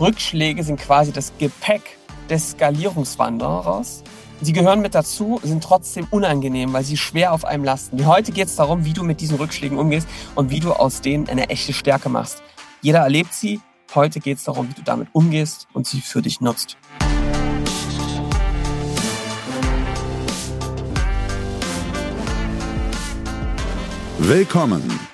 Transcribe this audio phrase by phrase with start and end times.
[0.00, 1.98] Rückschläge sind quasi das Gepäck
[2.30, 4.04] des Skalierungswanderers.
[4.40, 8.06] Sie gehören mit dazu, sind trotzdem unangenehm, weil sie schwer auf einem lasten.
[8.06, 10.06] Heute geht es darum, wie du mit diesen Rückschlägen umgehst
[10.36, 12.42] und wie du aus denen eine echte Stärke machst.
[12.80, 13.60] Jeder erlebt sie.
[13.94, 16.76] Heute geht es darum, wie du damit umgehst und sie für dich nutzt.
[24.18, 25.07] Willkommen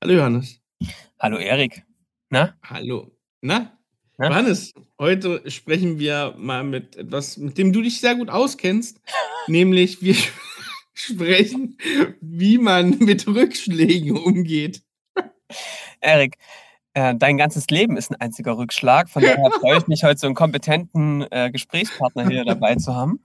[0.00, 0.60] Hallo Johannes.
[1.18, 1.82] Hallo Erik.
[2.30, 2.56] Na?
[2.62, 3.10] Hallo.
[3.40, 3.76] Na?
[4.16, 4.28] Na?
[4.28, 9.00] Johannes, heute sprechen wir mal mit etwas, mit dem du dich sehr gut auskennst,
[9.48, 10.14] nämlich wir
[10.94, 11.78] sprechen,
[12.20, 14.82] wie man mit Rückschlägen umgeht.
[16.00, 16.36] Erik,
[16.94, 19.08] äh, dein ganzes Leben ist ein einziger Rückschlag.
[19.08, 23.20] Von daher freue ich mich, heute so einen kompetenten äh, Gesprächspartner hier dabei zu haben.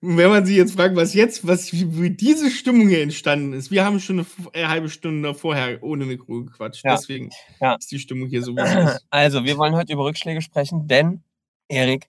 [0.00, 3.84] wenn man sich jetzt fragt, was jetzt, was wie diese Stimmung hier entstanden ist, wir
[3.84, 6.84] haben schon eine, halbe Stunde vorher ohne Mikro gequatscht.
[6.84, 6.96] Ja.
[6.96, 7.74] Deswegen ja.
[7.74, 8.54] ist die Stimmung hier so.
[9.10, 11.22] Also, wir wollen heute über Rückschläge sprechen, denn,
[11.68, 12.08] Erik,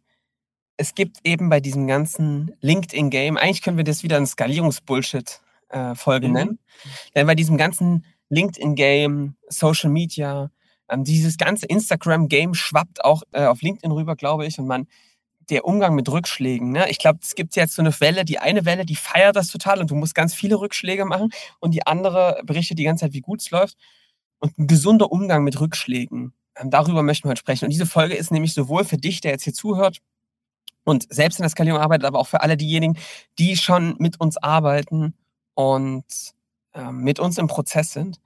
[0.77, 6.29] es gibt eben bei diesem ganzen LinkedIn-Game, eigentlich können wir das wieder ein Skalierungsbullshit-Folge äh,
[6.29, 6.33] mhm.
[6.33, 6.59] nennen,
[7.15, 10.51] denn bei diesem ganzen LinkedIn-Game, Social Media,
[10.91, 14.87] ähm, dieses ganze Instagram-Game schwappt auch äh, auf LinkedIn rüber, glaube ich, und man
[15.49, 16.71] der Umgang mit Rückschlägen.
[16.71, 16.89] Ne?
[16.89, 19.79] Ich glaube, es gibt jetzt so eine Welle, die eine Welle, die feiert das total
[19.79, 23.21] und du musst ganz viele Rückschläge machen und die andere berichtet die ganze Zeit, wie
[23.21, 23.75] gut es läuft.
[24.39, 26.33] Und ein gesunder Umgang mit Rückschlägen.
[26.55, 27.65] Ähm, darüber möchten wir heute sprechen.
[27.65, 29.99] Und diese Folge ist nämlich sowohl für dich, der jetzt hier zuhört
[30.83, 32.97] und selbst in der Skalierung arbeitet, aber auch für alle diejenigen,
[33.37, 35.13] die schon mit uns arbeiten
[35.53, 36.05] und
[36.73, 38.19] äh, mit uns im Prozess sind.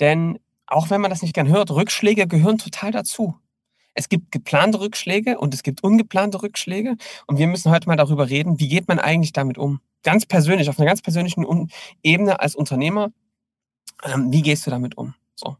[0.00, 3.34] Denn auch wenn man das nicht gern hört, Rückschläge gehören total dazu.
[3.94, 6.96] Es gibt geplante Rückschläge und es gibt ungeplante Rückschläge.
[7.26, 9.80] Und wir müssen heute mal darüber reden, wie geht man eigentlich damit um?
[10.02, 11.46] Ganz persönlich, auf einer ganz persönlichen
[12.02, 13.12] Ebene als Unternehmer,
[14.02, 15.14] ähm, wie gehst du damit um?
[15.36, 15.56] So.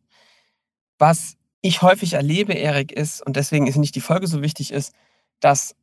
[0.99, 4.93] Was ich häufig erlebe, Erik, ist, und deswegen ist nicht die Folge so wichtig, ist,
[5.41, 5.77] dass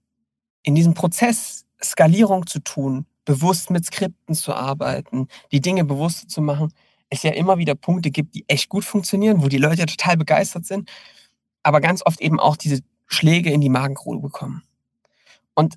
[0.63, 6.41] in diesem Prozess Skalierung zu tun, bewusst mit Skripten zu arbeiten, die Dinge bewusst zu
[6.41, 6.73] machen,
[7.11, 10.65] es ja immer wieder Punkte gibt, die echt gut funktionieren, wo die Leute total begeistert
[10.65, 10.89] sind,
[11.61, 14.63] aber ganz oft eben auch diese Schläge in die Magengrube bekommen.
[15.53, 15.75] Und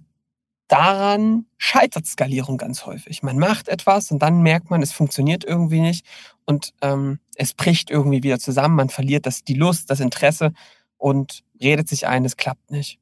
[0.68, 3.22] daran scheitert Skalierung ganz häufig.
[3.22, 6.06] Man macht etwas und dann merkt man, es funktioniert irgendwie nicht
[6.46, 8.76] und ähm, es bricht irgendwie wieder zusammen.
[8.76, 10.52] Man verliert das, die Lust, das Interesse
[10.96, 12.98] und redet sich ein, es klappt nicht.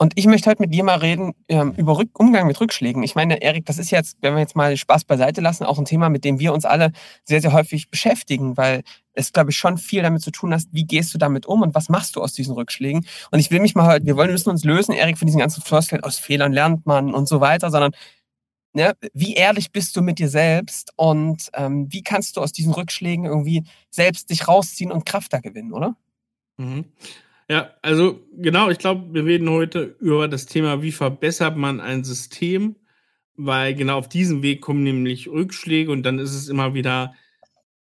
[0.00, 3.02] Und ich möchte heute mit dir mal reden ähm, über Rück Umgang mit Rückschlägen.
[3.02, 5.84] Ich meine, Erik, das ist jetzt, wenn wir jetzt mal Spaß beiseite lassen, auch ein
[5.84, 6.92] Thema, mit dem wir uns alle
[7.24, 10.84] sehr, sehr häufig beschäftigen, weil es, glaube ich, schon viel damit zu tun hast, wie
[10.84, 13.04] gehst du damit um und was machst du aus diesen Rückschlägen.
[13.32, 15.62] Und ich will mich mal heute, wir wollen, müssen uns lösen, Erik, von diesen ganzen
[15.62, 17.90] Floskeln, aus Fehlern lernt man und so weiter, sondern
[18.74, 22.72] ne, wie ehrlich bist du mit dir selbst und ähm, wie kannst du aus diesen
[22.72, 25.96] Rückschlägen irgendwie selbst dich rausziehen und Kraft da gewinnen, oder?
[26.56, 26.84] Mhm.
[27.50, 32.04] Ja, also genau, ich glaube, wir reden heute über das Thema, wie verbessert man ein
[32.04, 32.76] System,
[33.36, 37.14] weil genau auf diesem Weg kommen nämlich Rückschläge und dann ist es immer wieder,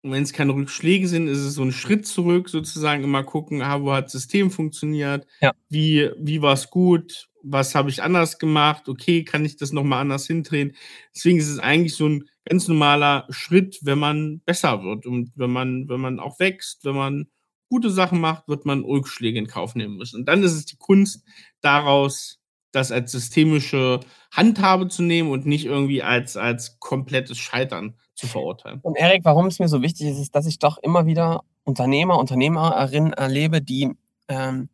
[0.04, 3.82] wenn es keine Rückschläge sind, ist es so ein Schritt zurück sozusagen, immer gucken, ah,
[3.82, 5.52] wo hat das System funktioniert, ja.
[5.70, 10.02] wie, wie war es gut, was habe ich anders gemacht, okay, kann ich das nochmal
[10.02, 10.76] anders hindrehen.
[11.16, 15.52] Deswegen ist es eigentlich so ein ganz normaler Schritt, wenn man besser wird und wenn
[15.52, 17.28] man, wenn man auch wächst, wenn man
[17.70, 20.22] gute Sachen macht, wird man Rückschläge in Kauf nehmen müssen.
[20.22, 21.24] Und dann ist es die Kunst,
[21.62, 22.40] daraus
[22.72, 28.80] das als systemische Handhabe zu nehmen und nicht irgendwie als, als komplettes Scheitern zu verurteilen.
[28.82, 32.20] Und Erik, warum es mir so wichtig ist, ist, dass ich doch immer wieder Unternehmer,
[32.20, 33.92] Unternehmerinnen erlebe, die,
[34.28, 34.70] ähm,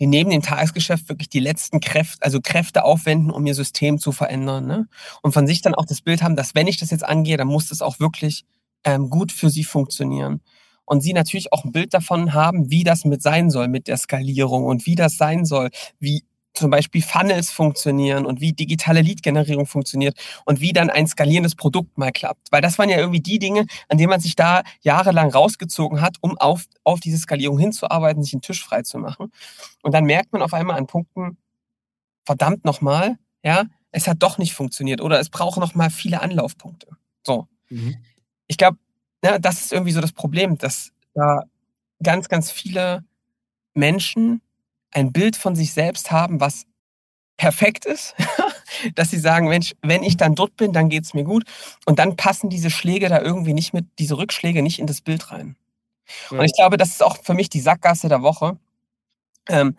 [0.00, 4.12] die neben dem Tagesgeschäft wirklich die letzten Kräfte, also Kräfte aufwenden, um ihr System zu
[4.12, 4.66] verändern.
[4.66, 4.88] Ne?
[5.22, 7.48] Und von sich dann auch das Bild haben, dass wenn ich das jetzt angehe, dann
[7.48, 8.44] muss das auch wirklich
[8.84, 10.40] ähm, gut für sie funktionieren
[10.86, 13.96] und sie natürlich auch ein Bild davon haben, wie das mit sein soll mit der
[13.98, 16.24] Skalierung und wie das sein soll, wie
[16.56, 21.98] zum Beispiel Funnels funktionieren und wie digitale Lead-Generierung funktioniert und wie dann ein skalierendes Produkt
[21.98, 22.50] mal klappt.
[22.50, 26.16] Weil das waren ja irgendwie die Dinge, an denen man sich da jahrelang rausgezogen hat,
[26.20, 29.30] um auf, auf diese Skalierung hinzuarbeiten, sich einen Tisch frei zu machen.
[29.82, 31.36] Und dann merkt man auf einmal an Punkten,
[32.24, 36.88] verdammt nochmal, ja, es hat doch nicht funktioniert oder es braucht nochmal viele Anlaufpunkte.
[37.22, 37.46] So.
[37.68, 37.96] Mhm.
[38.46, 38.78] Ich glaube,
[39.26, 41.42] ja, das ist irgendwie so das Problem, dass da
[42.02, 43.04] ganz, ganz viele
[43.74, 44.40] Menschen
[44.92, 46.64] ein Bild von sich selbst haben, was
[47.36, 48.14] perfekt ist,
[48.94, 51.44] dass sie sagen, Mensch, wenn ich dann dort bin, dann geht es mir gut.
[51.86, 55.32] Und dann passen diese Schläge da irgendwie nicht mit, diese Rückschläge nicht in das Bild
[55.32, 55.56] rein.
[56.30, 56.38] Ja.
[56.38, 58.58] Und ich glaube, das ist auch für mich die Sackgasse der Woche.
[59.48, 59.76] Ähm,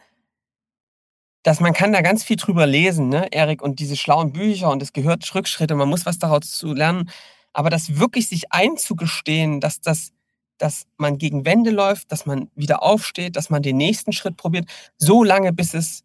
[1.44, 4.82] dass man kann da ganz viel drüber lesen, ne, Erik, und diese schlauen Bücher und
[4.82, 7.10] es gehört Rückschritte, man muss was daraus zu lernen.
[7.58, 10.12] Aber das wirklich sich einzugestehen, dass das,
[10.60, 14.70] dass man gegen Wände läuft, dass man wieder aufsteht, dass man den nächsten Schritt probiert,
[15.00, 16.04] so lange, bis es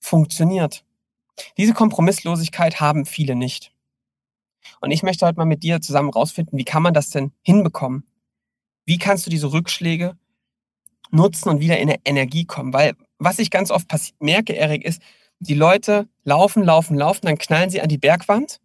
[0.00, 0.84] funktioniert.
[1.56, 3.72] Diese Kompromisslosigkeit haben viele nicht.
[4.80, 8.02] Und ich möchte heute mal mit dir zusammen rausfinden, wie kann man das denn hinbekommen?
[8.84, 10.18] Wie kannst du diese Rückschläge
[11.12, 12.72] nutzen und wieder in eine Energie kommen?
[12.72, 13.86] Weil was ich ganz oft
[14.18, 15.00] merke, Erik, ist,
[15.38, 18.60] die Leute laufen, laufen, laufen, dann knallen sie an die Bergwand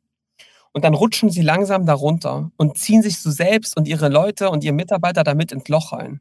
[0.75, 4.61] und dann rutschen sie langsam darunter und ziehen sich so selbst und ihre Leute und
[4.61, 6.19] ihre Mitarbeiter damit ins Loch rein.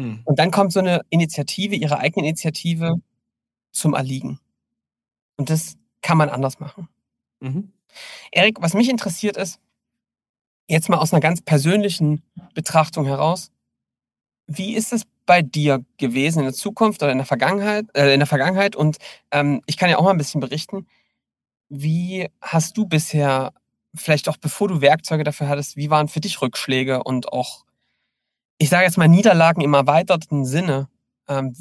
[0.00, 0.20] Hm.
[0.24, 2.96] Und dann kommt so eine Initiative, ihre eigene Initiative
[3.70, 4.40] zum Erliegen.
[5.36, 6.88] Und das kann man anders machen.
[7.38, 7.72] Mhm.
[8.32, 9.60] Erik, was mich interessiert ist,
[10.68, 13.52] jetzt mal aus einer ganz persönlichen Betrachtung heraus,
[14.48, 18.18] wie ist es bei dir gewesen in der Zukunft oder in der Vergangenheit, äh, in
[18.18, 18.74] der Vergangenheit?
[18.74, 18.96] Und
[19.30, 20.88] ähm, ich kann ja auch mal ein bisschen berichten.
[21.68, 23.52] Wie hast du bisher,
[23.94, 27.64] vielleicht auch bevor du Werkzeuge dafür hattest, wie waren für dich Rückschläge und auch,
[28.58, 30.88] ich sage jetzt mal Niederlagen im erweiterten Sinne?
[31.28, 31.54] Ähm,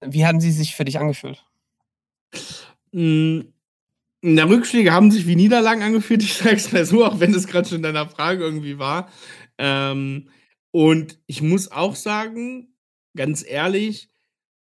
[0.00, 1.44] wie haben sie sich für dich angefühlt?
[2.92, 3.52] Hm,
[4.22, 7.46] na, Rückschläge haben sich wie Niederlagen angefühlt, ich sage es mal so, auch wenn es
[7.46, 9.10] gerade schon in deiner Frage irgendwie war.
[9.58, 10.28] Ähm,
[10.70, 12.74] und ich muss auch sagen,
[13.14, 14.10] ganz ehrlich,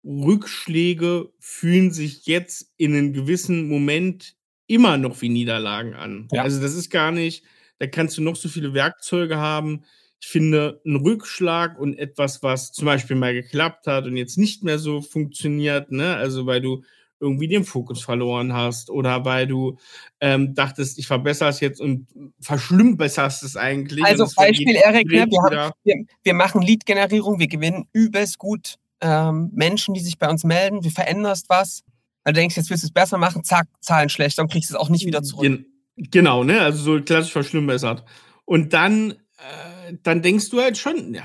[0.04, 4.36] Rückschläge fühlen sich jetzt in einem gewissen Moment
[4.70, 6.28] immer noch wie Niederlagen an.
[6.32, 6.42] Ja.
[6.42, 7.44] Also das ist gar nicht,
[7.78, 9.82] da kannst du noch so viele Werkzeuge haben.
[10.20, 14.62] Ich finde, ein Rückschlag und etwas, was zum Beispiel mal geklappt hat und jetzt nicht
[14.62, 16.14] mehr so funktioniert, ne?
[16.16, 16.82] Also weil du
[17.18, 19.76] irgendwie den Fokus verloren hast oder weil du
[20.20, 22.06] ähm, dachtest, ich verbessere es jetzt und
[22.40, 24.04] verschlimmbesserst es eigentlich.
[24.04, 29.94] Also Beispiel, Erik, ne, wir, wir, wir, machen Lead-Generierung, wir gewinnen übelst gut ähm, Menschen,
[29.94, 31.82] die sich bei uns melden, du veränderst was,
[32.24, 34.80] du denkst, jetzt willst du es besser machen, zack, Zahlen schlecht, dann kriegst du es
[34.80, 35.42] auch nicht wieder zurück.
[35.42, 38.04] Gen genau, ne, also so klassisch verschlimmbessert.
[38.44, 41.24] Und dann, äh, dann denkst du halt schon, ja,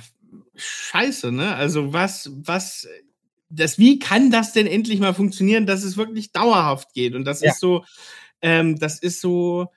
[0.55, 2.87] scheiße, ne, also was, was
[3.49, 7.15] das, wie kann das denn endlich mal funktionieren, dass es wirklich dauerhaft geht?
[7.15, 7.51] Und das ja.
[7.51, 7.85] ist so,
[8.41, 9.67] ähm, das ist so,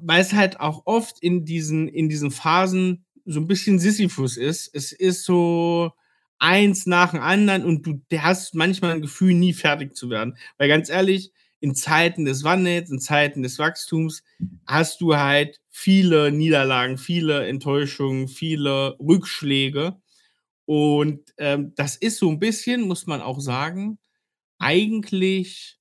[0.00, 4.70] weil es halt auch oft in diesen, in diesen Phasen so ein bisschen Sisyphus ist.
[4.72, 5.92] Es ist so
[6.38, 10.36] eins nach dem anderen und du hast manchmal ein Gefühl, nie fertig zu werden.
[10.58, 14.22] Weil ganz ehrlich, in Zeiten des Wandels, in Zeiten des Wachstums
[14.66, 19.96] hast du halt viele Niederlagen, viele Enttäuschungen, viele Rückschläge.
[20.66, 23.98] Und ähm, das ist so ein bisschen, muss man auch sagen,
[24.58, 25.78] eigentlich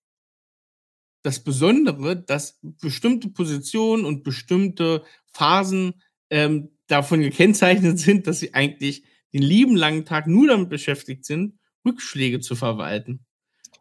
[1.23, 5.03] das Besondere, dass bestimmte Positionen und bestimmte
[5.33, 9.03] Phasen ähm, davon gekennzeichnet sind, dass sie eigentlich
[9.35, 13.25] den lieben langen Tag nur damit beschäftigt sind, Rückschläge zu verwalten.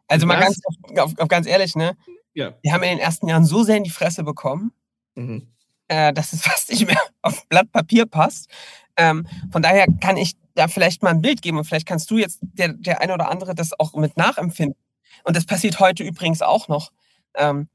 [0.08, 0.58] Also mal ganz,
[0.96, 1.96] auf, auf, ganz ehrlich, ne?
[2.34, 2.58] Ja.
[2.62, 4.72] Wir haben in den ersten Jahren so sehr in die Fresse bekommen,
[5.14, 5.54] mhm.
[5.86, 8.50] äh, dass es fast nicht mehr auf Blatt Papier passt.
[8.96, 12.18] Ähm, von daher kann ich da vielleicht mal ein Bild geben und vielleicht kannst du
[12.18, 14.76] jetzt der, der eine oder andere das auch mit nachempfinden.
[15.22, 16.90] Und das passiert heute übrigens auch noch,
[17.36, 17.68] ähm,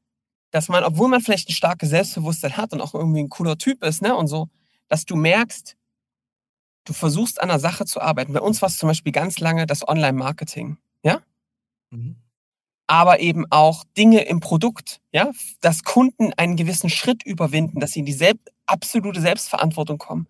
[0.52, 3.84] dass man, obwohl man vielleicht ein starkes Selbstbewusstsein hat und auch irgendwie ein cooler Typ
[3.86, 4.50] ist, ne, und so,
[4.90, 5.78] dass du merkst,
[6.90, 8.34] du versuchst an einer Sache zu arbeiten.
[8.34, 11.22] Bei uns war es zum Beispiel ganz lange das Online-Marketing, ja?
[11.92, 12.18] Mhm.
[12.88, 15.32] Aber eben auch Dinge im Produkt, ja,
[15.62, 20.28] dass Kunden einen gewissen Schritt überwinden, dass sie in die selbst, absolute Selbstverantwortung kommen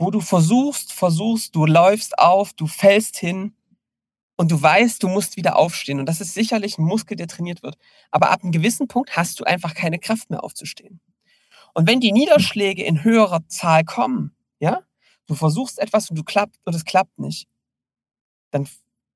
[0.00, 3.54] wo du versuchst, versuchst, du läufst auf, du fällst hin
[4.36, 6.00] und du weißt, du musst wieder aufstehen.
[6.00, 7.76] Und das ist sicherlich ein Muskel, der trainiert wird.
[8.10, 11.00] Aber ab einem gewissen Punkt hast du einfach keine Kraft mehr aufzustehen.
[11.74, 14.80] Und wenn die Niederschläge in höherer Zahl kommen, ja,
[15.30, 17.48] du versuchst etwas und du klappt und es klappt nicht,
[18.50, 18.68] dann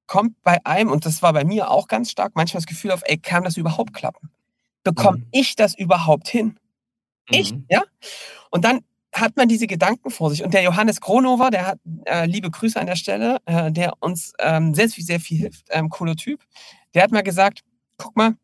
[0.06, 3.02] kommt bei einem, und das war bei mir auch ganz stark, manchmal das Gefühl auf,
[3.04, 4.30] ey, kann das überhaupt klappen?
[4.84, 5.28] Bekomme mhm.
[5.32, 6.58] ich das überhaupt hin?
[7.28, 7.66] Ich, mhm.
[7.68, 7.82] ja?
[8.50, 10.44] Und dann hat man diese Gedanken vor sich.
[10.44, 14.34] Und der Johannes Kronover, der hat äh, liebe Grüße an der Stelle, äh, der uns
[14.38, 16.44] ähm, sehr, sehr viel hilft, ähm, cooler Typ,
[16.94, 17.64] der hat mal gesagt,
[17.96, 18.36] guck mal,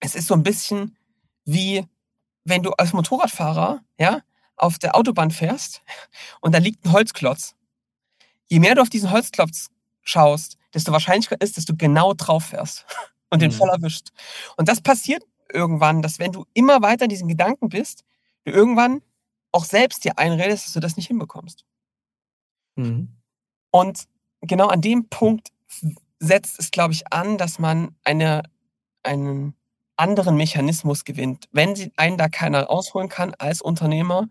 [0.00, 0.96] es ist so ein bisschen
[1.44, 1.84] wie,
[2.44, 4.22] wenn du als Motorradfahrer, ja,
[4.56, 5.82] auf der Autobahn fährst
[6.40, 7.54] und da liegt ein Holzklotz.
[8.46, 9.68] Je mehr du auf diesen Holzklotz
[10.02, 12.86] schaust, desto wahrscheinlicher ist, dass du genau drauf fährst
[13.30, 13.56] und den mhm.
[13.56, 14.10] voll erwischt.
[14.56, 18.04] Und das passiert irgendwann, dass wenn du immer weiter in diesen Gedanken bist,
[18.44, 19.02] du irgendwann
[19.52, 21.64] auch selbst dir einredest, dass du das nicht hinbekommst.
[22.76, 23.16] Mhm.
[23.70, 24.04] Und
[24.42, 25.48] genau an dem Punkt
[26.18, 28.42] setzt es, glaube ich, an, dass man eine,
[29.02, 29.55] einen
[29.96, 31.48] anderen Mechanismus gewinnt.
[31.52, 34.28] Wenn sie einen da keiner rausholen kann als Unternehmer,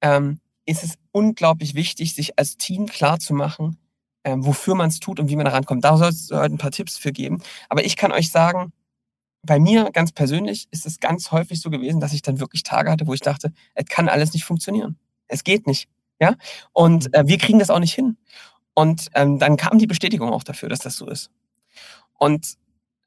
[0.00, 3.78] ähm, ist es unglaublich wichtig, sich als Team klarzumachen,
[4.24, 5.84] ähm, wofür man es tut und wie man da rankommt.
[5.84, 7.42] Da soll es heute ein paar Tipps für geben.
[7.68, 8.72] Aber ich kann euch sagen,
[9.42, 12.90] bei mir ganz persönlich ist es ganz häufig so gewesen, dass ich dann wirklich Tage
[12.90, 14.98] hatte, wo ich dachte, es kann alles nicht funktionieren.
[15.28, 15.88] Es geht nicht.
[16.18, 16.36] Ja?
[16.72, 18.16] Und äh, wir kriegen das auch nicht hin.
[18.74, 21.30] Und ähm, dann kam die Bestätigung auch dafür, dass das so ist.
[22.18, 22.54] Und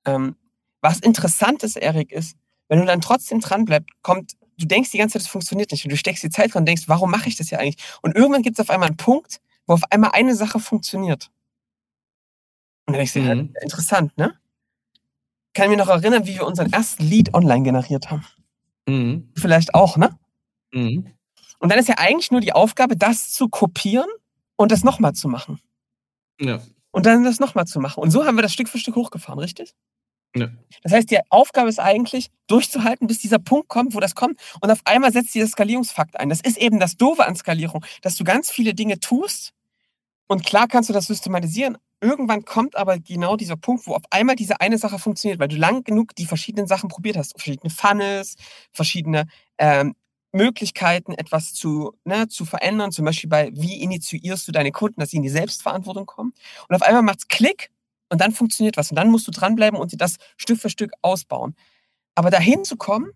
[0.05, 0.35] ähm,
[0.81, 2.35] was interessant ist, Erik, ist,
[2.67, 5.85] wenn du dann trotzdem dran bleibst, kommt, du denkst die ganze Zeit, das funktioniert nicht
[5.85, 7.83] und du steckst die Zeit dran und denkst, warum mache ich das ja eigentlich?
[8.01, 11.29] Und irgendwann gibt es auf einmal einen Punkt, wo auf einmal eine Sache funktioniert.
[12.85, 13.25] Und dann denkst du, mhm.
[13.27, 14.33] ja, interessant, ne?
[15.53, 18.25] Kann mich noch erinnern, wie wir unseren ersten Lead online generiert haben.
[18.87, 19.29] Mhm.
[19.35, 20.17] Vielleicht auch, ne?
[20.71, 21.11] Mhm.
[21.59, 24.07] Und dann ist ja eigentlich nur die Aufgabe, das zu kopieren
[24.55, 25.59] und das nochmal zu machen.
[26.39, 26.61] Ja.
[26.91, 28.01] Und dann das nochmal zu machen.
[28.01, 29.73] Und so haben wir das Stück für Stück hochgefahren, richtig?
[30.35, 30.49] Ja.
[30.83, 34.39] Das heißt, die Aufgabe ist eigentlich, durchzuhalten, bis dieser Punkt kommt, wo das kommt.
[34.61, 36.29] Und auf einmal setzt dieser Skalierungsfakt ein.
[36.29, 39.53] Das ist eben das Doofe an Skalierung, dass du ganz viele Dinge tust.
[40.27, 41.77] Und klar kannst du das systematisieren.
[41.99, 45.55] Irgendwann kommt aber genau dieser Punkt, wo auf einmal diese eine Sache funktioniert, weil du
[45.55, 47.31] lang genug die verschiedenen Sachen probiert hast.
[47.31, 48.35] Verschiedene Funnels,
[48.71, 49.95] verschiedene ähm,
[50.31, 52.91] Möglichkeiten, etwas zu, ne, zu verändern.
[52.91, 56.33] Zum Beispiel bei, wie initiierst du deine Kunden, dass sie in die Selbstverantwortung kommen.
[56.67, 57.71] Und auf einmal macht es Klick
[58.09, 58.91] und dann funktioniert was.
[58.91, 61.55] Und dann musst du dranbleiben und dir das Stück für Stück ausbauen.
[62.15, 63.11] Aber dahin zu kommen,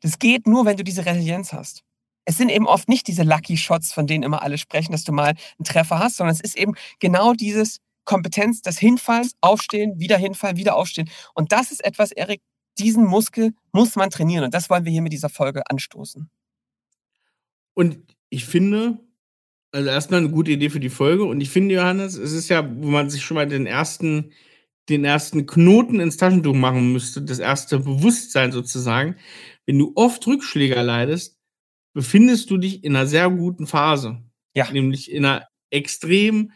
[0.00, 1.82] das geht nur, wenn du diese Resilienz hast.
[2.24, 5.12] Es sind eben oft nicht diese Lucky Shots, von denen immer alle sprechen, dass du
[5.12, 10.16] mal einen Treffer hast, sondern es ist eben genau dieses Kompetenz des Hinfallens, Aufstehen, wieder
[10.16, 11.10] hinfallen, wieder aufstehen.
[11.34, 12.42] Und das ist etwas, Erik,
[12.78, 14.44] diesen Muskel muss man trainieren.
[14.44, 16.30] Und das wollen wir hier mit dieser Folge anstoßen.
[17.74, 18.98] Und ich finde,
[19.72, 21.24] also erstmal eine gute Idee für die Folge.
[21.24, 24.32] Und ich finde, Johannes, es ist ja, wo man sich schon mal den ersten,
[24.88, 29.16] den ersten Knoten ins Taschentuch machen müsste, das erste Bewusstsein sozusagen.
[29.66, 31.38] Wenn du oft Rückschläge erleidest,
[31.94, 34.22] befindest du dich in einer sehr guten Phase.
[34.54, 34.70] Ja.
[34.70, 36.52] Nämlich in einer extrem,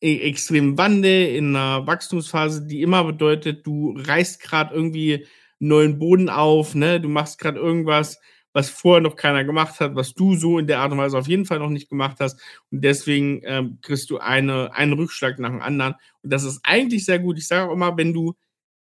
[0.00, 5.26] e, extremen Wande, in einer Wachstumsphase, die immer bedeutet, du reißt gerade irgendwie
[5.58, 7.00] neuen Boden auf, ne?
[7.00, 8.18] Du machst gerade irgendwas,
[8.52, 11.28] was vorher noch keiner gemacht hat, was du so in der Art und Weise auf
[11.28, 12.40] jeden Fall noch nicht gemacht hast.
[12.70, 15.94] Und deswegen ähm, kriegst du eine, einen Rückschlag nach dem anderen.
[16.22, 17.38] Und das ist eigentlich sehr gut.
[17.38, 18.34] Ich sage auch immer, wenn du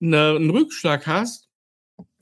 [0.01, 1.47] eine, einen Rückschlag hast,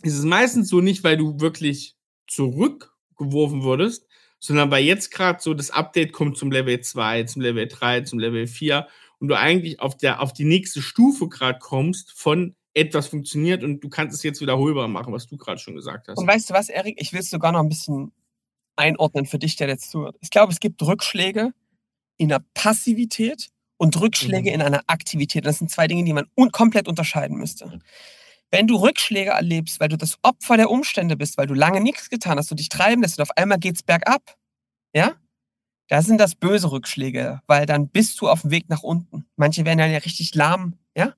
[0.03, 1.95] ist es meistens so nicht, weil du wirklich
[2.27, 4.07] zurückgeworfen wurdest,
[4.39, 8.19] sondern weil jetzt gerade so das Update kommt zum Level 2, zum Level 3, zum
[8.19, 8.87] Level 4
[9.19, 13.81] und du eigentlich auf, der, auf die nächste Stufe gerade kommst von etwas funktioniert und
[13.81, 16.17] du kannst es jetzt wiederholbar machen, was du gerade schon gesagt hast.
[16.17, 16.97] Und weißt du was, Erik?
[16.99, 18.11] Ich will es sogar noch ein bisschen
[18.75, 20.15] einordnen für dich, der jetzt zuhört.
[20.21, 21.53] Ich glaube, es gibt Rückschläge
[22.17, 24.55] in der Passivität und Rückschläge mhm.
[24.55, 25.45] in einer Aktivität.
[25.45, 27.79] Das sind zwei Dinge, die man un komplett unterscheiden müsste.
[28.51, 32.09] Wenn du Rückschläge erlebst, weil du das Opfer der Umstände bist, weil du lange nichts
[32.09, 34.37] getan hast, du dich treiben lässt und auf einmal geht's bergab,
[34.93, 35.15] ja?
[35.87, 39.25] Da sind das böse Rückschläge, weil dann bist du auf dem Weg nach unten.
[39.35, 41.13] Manche werden ja richtig lahm, ja?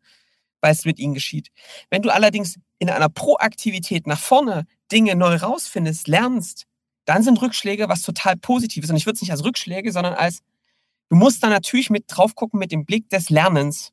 [0.61, 1.49] Weil es mit ihnen geschieht.
[1.89, 6.65] Wenn du allerdings in einer Proaktivität nach vorne Dinge neu rausfindest, lernst,
[7.05, 8.89] dann sind Rückschläge was total Positives.
[8.89, 10.41] Und ich würde es nicht als Rückschläge, sondern als,
[11.09, 13.91] du musst da natürlich mit drauf gucken mit dem Blick des Lernens.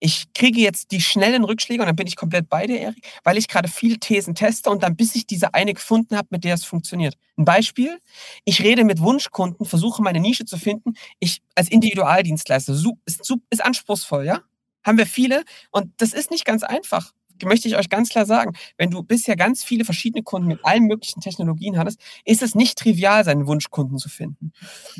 [0.00, 3.36] Ich kriege jetzt die schnellen Rückschläge und dann bin ich komplett bei dir, Erik, weil
[3.36, 6.54] ich gerade viele Thesen teste und dann bis ich diese eine gefunden habe, mit der
[6.54, 7.16] es funktioniert.
[7.36, 7.98] Ein Beispiel,
[8.44, 10.94] ich rede mit Wunschkunden, versuche meine Nische zu finden.
[11.18, 12.74] Ich als Individualdienstleister,
[13.06, 14.42] ist, ist anspruchsvoll, ja?
[14.84, 17.12] Haben wir viele und das ist nicht ganz einfach
[17.46, 20.84] möchte ich euch ganz klar sagen, wenn du bisher ganz viele verschiedene Kunden mit allen
[20.84, 24.52] möglichen Technologien hattest, ist es nicht trivial, seinen Wunschkunden zu finden.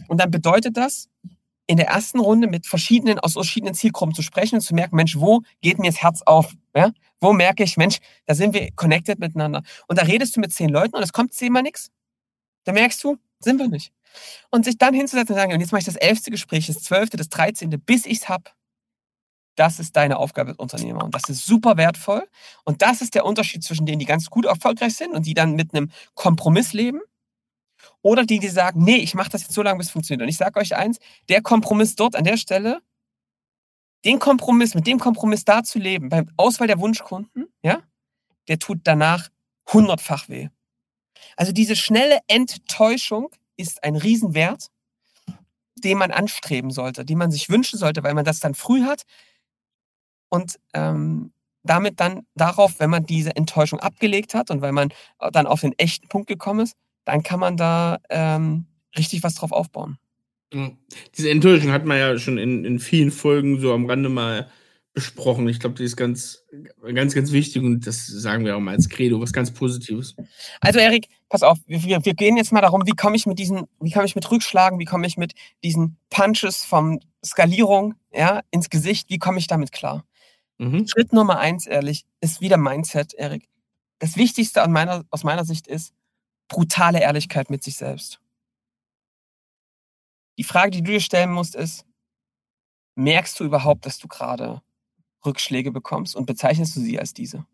[0.06, 1.08] Und dann bedeutet das,
[1.66, 5.16] in der ersten Runde mit verschiedenen, aus verschiedenen Zielgruppen zu sprechen und zu merken, Mensch,
[5.16, 6.54] wo geht mir das Herz auf?
[6.75, 6.92] Ja?
[7.20, 9.62] Wo merke ich, Mensch, da sind wir connected miteinander.
[9.87, 11.90] Und da redest du mit zehn Leuten und es kommt zehnmal nichts.
[12.64, 13.92] Da merkst du, sind wir nicht.
[14.50, 17.18] Und sich dann hinzusetzen und sagen, und jetzt mache ich das elfte Gespräch, das zwölfte,
[17.18, 18.44] das dreizehnte, bis ich es habe.
[19.59, 21.03] Das ist deine Aufgabe als Unternehmer.
[21.03, 22.29] Und das ist super wertvoll.
[22.65, 25.55] Und das ist der Unterschied zwischen denen, die ganz gut erfolgreich sind und die dann
[25.55, 27.00] mit einem Kompromiss leben.
[28.00, 30.23] Oder die, die sagen, nee, ich mache das jetzt so lange, bis es funktioniert.
[30.23, 30.99] Und ich sage euch eins,
[31.29, 32.81] der Kompromiss dort an der Stelle,
[34.05, 37.83] den Kompromiss, mit dem Kompromiss da zu leben, beim Auswahl der Wunschkunden, ja,
[38.47, 39.29] der tut danach
[39.73, 40.50] hundertfach weh.
[41.37, 44.69] Also diese schnelle Enttäuschung ist ein Riesenwert,
[45.75, 49.03] den man anstreben sollte, den man sich wünschen sollte, weil man das dann früh hat,
[50.28, 51.32] und ähm,
[51.62, 55.61] damit dann darauf, wenn man diese Enttäuschung abgelegt hat und wenn man äh, dann auf
[55.61, 58.66] den echten Punkt gekommen ist, dann kann man da ähm,
[58.97, 59.99] richtig was drauf aufbauen.
[60.52, 60.70] Ja.
[61.16, 64.49] Diese Enttäuschung hat man ja schon in, in vielen Folgen so am Rande mal
[64.94, 65.49] besprochen.
[65.49, 66.44] Ich glaube, die ist ganz,
[66.82, 70.16] ganz, ganz wichtig und das sagen wir auch mal als Credo, was ganz Positives.
[70.61, 73.66] Also Erik, pass auf, wir, wir gehen jetzt mal darum, wie komme ich mit diesen,
[73.80, 78.70] wie komme ich mit Rückschlagen, wie komme ich mit diesen Punches vom Skalierung ja, ins
[78.70, 80.04] Gesicht, wie komme ich damit klar?
[80.59, 80.87] Mhm.
[80.87, 83.49] Schritt Nummer eins, ehrlich, ist wieder Mindset, Erik.
[84.00, 85.93] Das Wichtigste an meiner, aus meiner Sicht ist
[86.49, 88.21] brutale Ehrlichkeit mit sich selbst.
[90.38, 91.85] Die Frage, die du dir stellen musst, ist,
[92.95, 94.62] merkst du überhaupt, dass du gerade
[95.25, 97.45] Rückschläge bekommst und bezeichnest du sie als diese?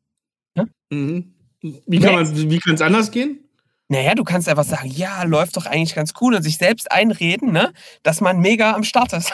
[0.54, 0.66] Ja?
[0.90, 1.34] Mhm.
[1.60, 3.40] Wie kann es anders gehen?
[3.88, 7.52] Naja, du kannst einfach sagen, ja, läuft doch eigentlich ganz cool und sich selbst einreden,
[7.52, 9.32] ne, dass man mega am Start ist.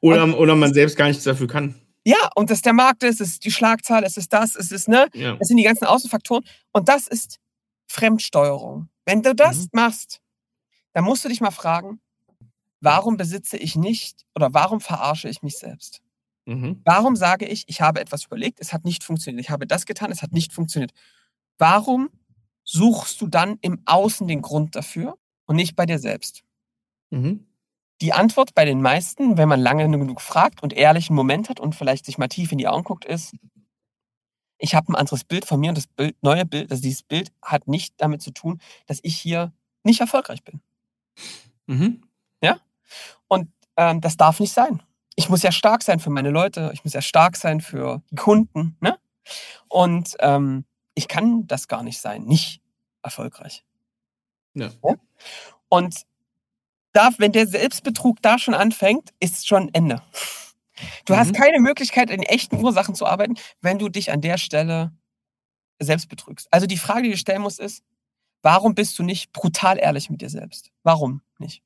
[0.00, 1.74] oder, und, oder man selbst gar nichts dafür kann.
[2.04, 4.88] Ja, und dass der Markt ist, es ist die Schlagzahl, es ist das, es ist,
[4.88, 5.08] ne?
[5.14, 5.36] Ja.
[5.40, 6.44] Es sind die ganzen Außenfaktoren.
[6.72, 7.40] Und das ist
[7.86, 8.88] Fremdsteuerung.
[9.06, 9.68] Wenn du das mhm.
[9.72, 10.20] machst,
[10.92, 12.00] dann musst du dich mal fragen,
[12.80, 16.02] warum besitze ich nicht oder warum verarsche ich mich selbst?
[16.46, 16.82] Mhm.
[16.84, 20.12] Warum sage ich, ich habe etwas überlegt, es hat nicht funktioniert, ich habe das getan,
[20.12, 20.92] es hat nicht funktioniert?
[21.56, 22.10] Warum
[22.64, 26.42] suchst du dann im Außen den Grund dafür und nicht bei dir selbst?
[27.10, 27.46] Mhm.
[28.04, 31.58] Die Antwort bei den meisten, wenn man lange genug fragt und ehrlich einen Moment hat
[31.58, 33.34] und vielleicht sich mal tief in die Augen guckt, ist,
[34.58, 37.32] ich habe ein anderes Bild von mir und das Bild, neue Bild, also dieses Bild
[37.40, 40.60] hat nicht damit zu tun, dass ich hier nicht erfolgreich bin.
[41.64, 42.02] Mhm.
[42.42, 42.58] Ja?
[43.26, 44.82] Und ähm, das darf nicht sein.
[45.16, 48.16] Ich muss ja stark sein für meine Leute, ich muss ja stark sein für die
[48.16, 48.76] Kunden.
[48.82, 48.98] Ne?
[49.70, 52.60] Und ähm, ich kann das gar nicht sein, nicht
[53.02, 53.64] erfolgreich.
[54.52, 54.68] Ja.
[54.82, 54.94] ja?
[55.70, 56.04] Und
[56.94, 60.00] da, wenn der Selbstbetrug da schon anfängt, ist schon Ende.
[61.04, 61.18] Du mhm.
[61.18, 64.92] hast keine Möglichkeit, in echten Ursachen zu arbeiten, wenn du dich an der Stelle
[65.78, 66.48] selbst betrügst.
[66.50, 67.82] Also die Frage, die du stellen musst, ist,
[68.42, 70.70] warum bist du nicht brutal ehrlich mit dir selbst?
[70.82, 71.62] Warum nicht?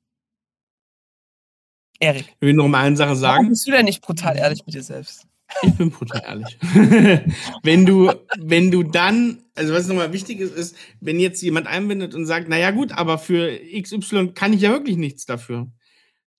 [1.99, 2.27] Erik.
[2.27, 3.37] Ich will noch mal eine Sache sagen.
[3.37, 5.28] Warum bist du denn nicht brutal ehrlich mit dir selbst?
[5.63, 6.57] Ich bin brutal ehrlich.
[7.63, 12.13] wenn du, wenn du dann, also was nochmal wichtig ist, ist, wenn jetzt jemand einbindet
[12.15, 15.71] und sagt, naja gut, aber für XY kann ich ja wirklich nichts dafür.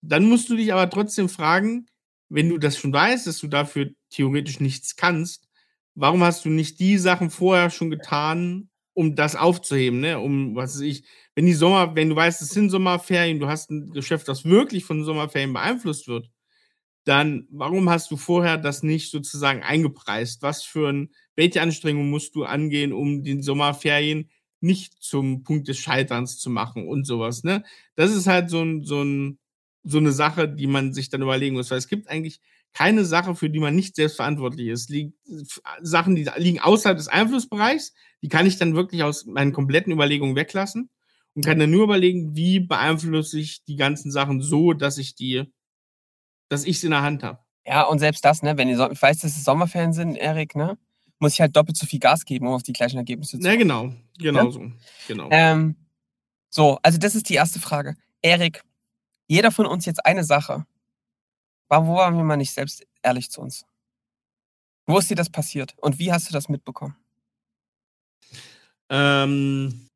[0.02, 1.86] Dann musst du dich aber trotzdem fragen,
[2.28, 5.48] wenn du das schon weißt, dass du dafür theoretisch nichts kannst,
[5.94, 10.18] warum hast du nicht die Sachen vorher schon getan, um das aufzuheben, ne?
[10.18, 13.70] Um, was weiß ich, wenn die Sommer, wenn du weißt, es sind Sommerferien, du hast
[13.70, 16.30] ein Geschäft, das wirklich von Sommerferien beeinflusst wird,
[17.04, 20.42] dann warum hast du vorher das nicht sozusagen eingepreist?
[20.42, 25.78] Was für ein, welche Anstrengungen musst du angehen, um den Sommerferien nicht zum Punkt des
[25.78, 27.64] Scheiterns zu machen und sowas, ne?
[27.96, 29.38] Das ist halt so ein, so ein,
[29.84, 32.40] so eine Sache, die man sich dann überlegen muss, weil es gibt eigentlich
[32.72, 34.90] keine Sache, für die man nicht selbst verantwortlich ist.
[34.90, 35.14] Liegt,
[35.80, 40.36] Sachen, die liegen außerhalb des Einflussbereichs, die kann ich dann wirklich aus meinen kompletten Überlegungen
[40.36, 40.90] weglassen
[41.34, 45.44] und kann dann nur überlegen, wie beeinflusse ich die ganzen Sachen so, dass ich die
[46.50, 47.38] dass ich es in der Hand habe.
[47.64, 50.54] Ja, und selbst das, ne, wenn ihr so, ich weiß, dass es Sommerferien sind, Erik,
[50.54, 50.76] ne?
[51.18, 53.52] Muss ich halt doppelt so viel Gas geben, um auf die gleichen Ergebnisse zu kommen.
[53.52, 53.94] Ja, genau.
[54.18, 54.50] Genau ja?
[54.50, 54.72] so.
[55.06, 55.28] Genau.
[55.30, 55.76] Ähm,
[56.48, 57.96] so, also das ist die erste Frage.
[58.22, 58.62] Erik,
[59.28, 60.66] jeder von uns jetzt eine Sache.
[61.68, 63.64] Warum waren wir mal nicht selbst ehrlich zu uns?
[64.86, 66.96] Wo ist dir das passiert und wie hast du das mitbekommen?
[68.88, 69.86] Ähm,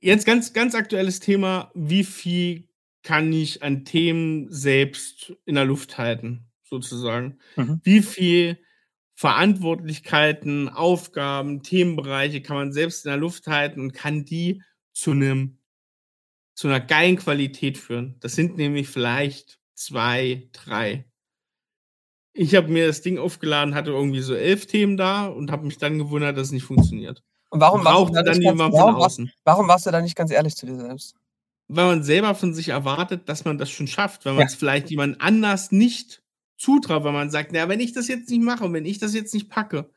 [0.00, 1.70] jetzt ganz, ganz aktuelles Thema.
[1.74, 2.68] Wie viel
[3.04, 7.38] kann ich an Themen selbst in der Luft halten, sozusagen.
[7.54, 7.80] Mhm.
[7.84, 8.58] Wie viel
[9.14, 14.62] Verantwortlichkeiten, Aufgaben, Themenbereiche kann man selbst in der Luft halten und kann die
[14.92, 15.58] zu einem
[16.54, 18.16] zu einer geilen Qualität führen.
[18.20, 21.04] Das sind nämlich vielleicht zwei, drei.
[22.32, 25.78] Ich habe mir das Ding aufgeladen, hatte irgendwie so elf Themen da und habe mich
[25.78, 27.22] dann gewundert, dass es nicht funktioniert.
[27.50, 30.30] Und warum warst, du da dann ganz, warum, warst, warum warst du da nicht ganz
[30.30, 31.16] ehrlich zu dir selbst?
[31.68, 34.58] Weil man selber von sich erwartet, dass man das schon schafft, weil man es ja.
[34.58, 36.22] vielleicht jemand anders nicht
[36.56, 39.34] zutraut, weil man sagt, na, wenn ich das jetzt nicht mache, wenn ich das jetzt
[39.34, 39.90] nicht packe,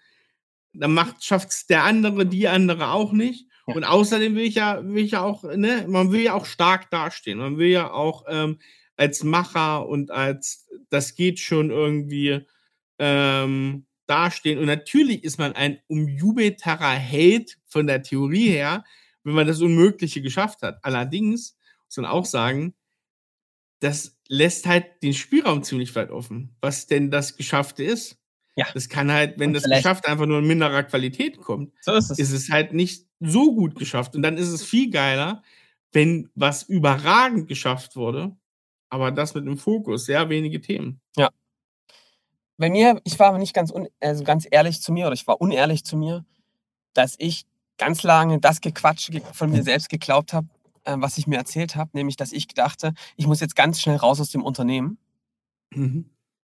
[0.73, 3.47] dann schafft es der andere, die andere auch nicht.
[3.67, 3.75] Ja.
[3.75, 6.89] Und außerdem will ich ja, will ich ja auch, ne, man will ja auch stark
[6.89, 7.39] dastehen.
[7.39, 8.59] Man will ja auch ähm,
[8.95, 12.45] als Macher und als das geht schon irgendwie
[12.99, 14.59] ähm, dastehen.
[14.59, 18.83] Und natürlich ist man ein umjubelterer Held von der Theorie her,
[19.23, 20.79] wenn man das Unmögliche geschafft hat.
[20.83, 21.56] Allerdings
[21.95, 22.73] man auch sagen,
[23.79, 28.17] das lässt halt den Spielraum ziemlich weit offen, was denn das Geschaffte ist.
[28.55, 28.65] Ja.
[28.73, 32.09] Das kann halt, wenn Und das Geschaffte einfach nur in minderer Qualität kommt, so ist,
[32.09, 32.17] es.
[32.17, 34.15] ist es halt nicht so gut geschafft.
[34.15, 35.43] Und dann ist es viel geiler,
[35.91, 38.35] wenn was überragend geschafft wurde,
[38.89, 40.99] aber das mit dem Fokus, sehr wenige Themen.
[41.15, 41.29] Ja.
[42.57, 45.83] Bei mir, ich war nicht ganz, also ganz ehrlich zu mir oder ich war unehrlich
[45.85, 46.25] zu mir,
[46.93, 47.45] dass ich
[47.77, 50.47] ganz lange das Gequatsche von mir selbst geglaubt habe,
[50.97, 54.21] was ich mir erzählt habe, nämlich dass ich dachte, ich muss jetzt ganz schnell raus
[54.21, 54.97] aus dem Unternehmen.
[55.73, 56.05] Mhm.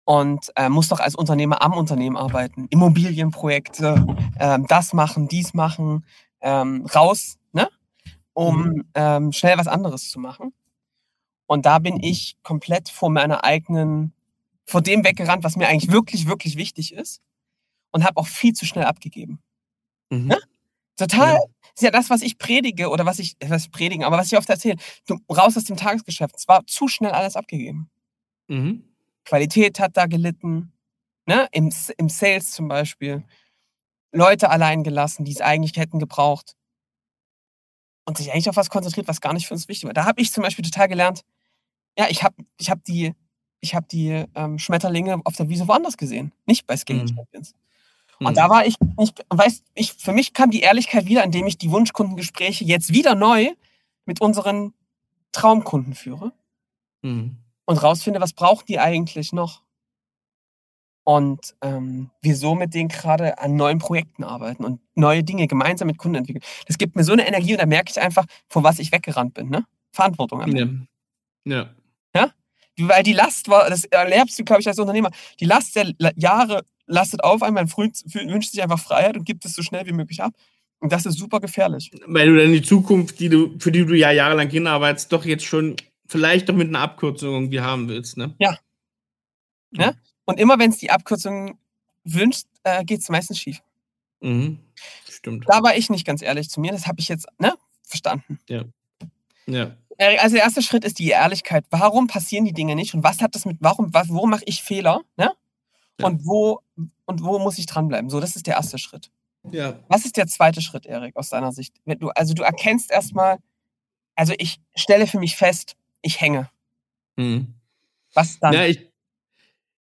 [0.06, 2.68] und äh, muss doch als Unternehmer am Unternehmen arbeiten.
[2.70, 4.06] Immobilienprojekte,
[4.40, 6.06] ähm, das machen, dies machen,
[6.42, 7.70] ähm, raus, ne?
[8.34, 8.86] um Mhm.
[8.96, 10.54] ähm, schnell was anderes zu machen.
[11.48, 14.14] Und da bin ich komplett vor meiner eigenen,
[14.66, 17.22] vor dem weggerannt, was mir eigentlich wirklich, wirklich wichtig ist.
[17.92, 19.40] Und habe auch viel zu schnell abgegeben.
[20.12, 20.32] Mhm.
[20.32, 20.38] Ja?
[21.00, 21.36] Total.
[21.36, 21.40] Ja.
[21.76, 24.50] Ist ja das, was ich predige oder was ich, was predigen, aber was ich oft
[24.50, 24.76] erzähle.
[25.08, 26.36] Du raus aus dem Tagesgeschäft.
[26.36, 27.90] Es war zu schnell alles abgegeben.
[28.48, 28.84] Mhm.
[29.26, 30.74] Qualität hat da gelitten.
[31.26, 31.48] Ne?
[31.52, 33.24] Im, Im Sales zum Beispiel.
[34.12, 36.56] Leute allein gelassen, die es eigentlich hätten gebraucht.
[38.06, 39.94] Und sich eigentlich auf was konzentriert, was gar nicht für uns wichtig war.
[39.94, 41.22] Da habe ich zum Beispiel total gelernt,
[41.98, 43.14] ja, ich habe ich hab die,
[43.62, 47.16] ich hab die ähm, Schmetterlinge auf der Wiese woanders gesehen, nicht bei Skating Mhm.
[47.16, 47.54] Champions.
[47.54, 47.69] Mhm.
[48.28, 51.58] Und da war ich nicht, weißt ich, für mich kam die Ehrlichkeit wieder, indem ich
[51.58, 53.52] die Wunschkundengespräche jetzt wieder neu
[54.06, 54.74] mit unseren
[55.32, 56.32] Traumkunden führe
[57.02, 57.38] Mhm.
[57.66, 59.62] und rausfinde, was brauchen die eigentlich noch.
[61.06, 65.88] Und ähm, wir so mit denen gerade an neuen Projekten arbeiten und neue Dinge gemeinsam
[65.88, 66.44] mit Kunden entwickeln.
[66.68, 69.34] Das gibt mir so eine Energie und da merke ich einfach, von was ich weggerannt
[69.34, 69.50] bin.
[69.50, 69.66] Ne?
[69.92, 70.52] Verantwortung am.
[71.46, 71.70] Ja.
[72.14, 72.34] Ja.
[72.76, 75.94] Du- Weil die Last war, das erlebst du, glaube ich, als Unternehmer, die Last der
[76.16, 77.90] Jahre lastet auf früh,
[78.28, 80.34] wünscht sich einfach Freiheit und gibt es so schnell wie möglich ab.
[80.80, 81.92] Und das ist super gefährlich.
[82.08, 85.46] Weil du dann die Zukunft, die du, für die du ja jahrelang hinarbeitest, doch jetzt
[85.46, 85.76] schon
[86.08, 88.36] vielleicht doch mit einer Abkürzung irgendwie haben willst, ne?
[90.26, 91.60] Und immer wenn es die Abkürzung
[92.04, 93.62] wünscht, äh, geht es meistens schief.
[94.22, 94.60] Mhm.
[95.10, 95.46] Stimmt.
[95.48, 98.40] Da war ich nicht ganz ehrlich zu mir, das habe ich jetzt ne, verstanden.
[98.48, 98.64] Ja.
[99.98, 101.66] Äh, Also der erste Schritt ist die Ehrlichkeit.
[101.70, 104.64] Warum passieren die Dinge nicht und was hat das mit, warum, was, wo mache ich
[104.64, 105.02] Fehler?
[105.18, 105.32] Ne?
[106.00, 106.08] Ja.
[106.08, 106.62] Und, wo,
[107.06, 108.10] und wo muss ich dranbleiben?
[108.10, 109.12] So, das ist der erste Schritt.
[109.52, 109.80] Ja.
[109.88, 111.76] Was ist der zweite Schritt, Erik, aus deiner Sicht?
[111.86, 113.38] Wenn du, also du erkennst erstmal,
[114.16, 116.50] also ich stelle für mich fest, ich hänge.
[117.16, 117.54] Mhm.
[118.14, 118.54] Was dann?
[118.54, 118.88] Ja, ich,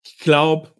[0.04, 0.72] ich glaube,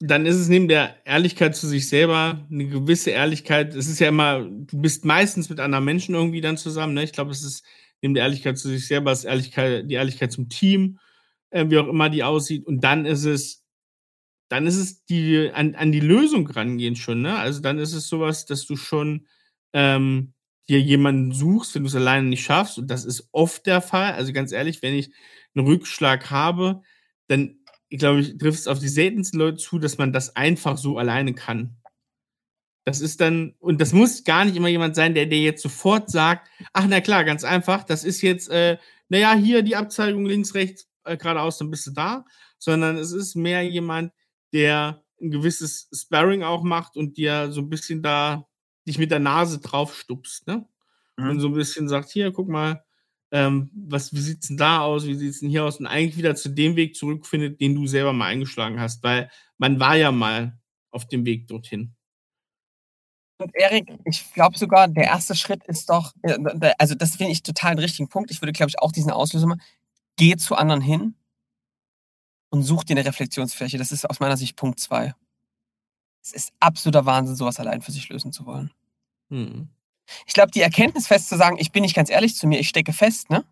[0.00, 3.74] dann ist es neben der Ehrlichkeit zu sich selber eine gewisse Ehrlichkeit.
[3.74, 6.94] Es ist ja immer, du bist meistens mit anderen Menschen irgendwie dann zusammen.
[6.94, 7.04] Ne?
[7.04, 7.64] Ich glaube, es ist
[8.02, 10.98] neben der Ehrlichkeit zu sich selber, ist Ehrlichkeit, die Ehrlichkeit zum Team,
[11.50, 12.66] äh, wie auch immer die aussieht.
[12.66, 13.63] Und dann ist es,
[14.48, 17.22] dann ist es die an, an die Lösung rangehen schon.
[17.22, 17.36] Ne?
[17.36, 19.26] Also dann ist es sowas, dass du schon
[19.72, 20.34] ähm,
[20.68, 22.78] dir jemanden suchst, wenn du es alleine nicht schaffst.
[22.78, 24.12] Und das ist oft der Fall.
[24.12, 25.10] Also ganz ehrlich, wenn ich
[25.54, 26.82] einen Rückschlag habe,
[27.28, 27.58] dann
[27.94, 30.98] ich glaube, ich trifft es auf die seltensten Leute zu, dass man das einfach so
[30.98, 31.76] alleine kann.
[32.84, 36.10] Das ist dann, und das muss gar nicht immer jemand sein, der dir jetzt sofort
[36.10, 38.78] sagt, ach na klar, ganz einfach, das ist jetzt, äh,
[39.08, 42.24] naja, hier die Abzeigung links, rechts, äh, geradeaus, dann bist du da,
[42.58, 44.12] sondern es ist mehr jemand,
[44.54, 48.46] der ein gewisses Sparring auch macht und dir so ein bisschen da
[48.86, 50.66] dich mit der Nase drauf stupst, ne?
[51.16, 51.30] Mhm.
[51.30, 52.84] Und so ein bisschen sagt, hier, guck mal,
[53.30, 55.80] ähm, was, wie sieht's denn da aus, wie sieht's denn hier aus?
[55.80, 59.80] Und eigentlich wieder zu dem Weg zurückfindet, den du selber mal eingeschlagen hast, weil man
[59.80, 60.58] war ja mal
[60.90, 61.94] auf dem Weg dorthin.
[63.38, 67.42] Und Erik, ich glaube sogar, der erste Schritt ist doch, äh, also das finde ich
[67.42, 68.30] total einen richtigen Punkt.
[68.30, 69.62] Ich würde, glaube ich, auch diesen Auslöser machen.
[70.16, 71.16] Geh zu anderen hin
[72.54, 73.78] und such dir eine Reflexionsfläche.
[73.78, 75.12] Das ist aus meiner Sicht Punkt zwei.
[76.22, 78.70] Es ist absoluter Wahnsinn, sowas allein für sich lösen zu wollen.
[79.30, 79.68] Hm.
[80.26, 82.68] Ich glaube, die Erkenntnis fest zu sagen, ich bin nicht ganz ehrlich zu mir, ich
[82.68, 83.44] stecke fest, ne?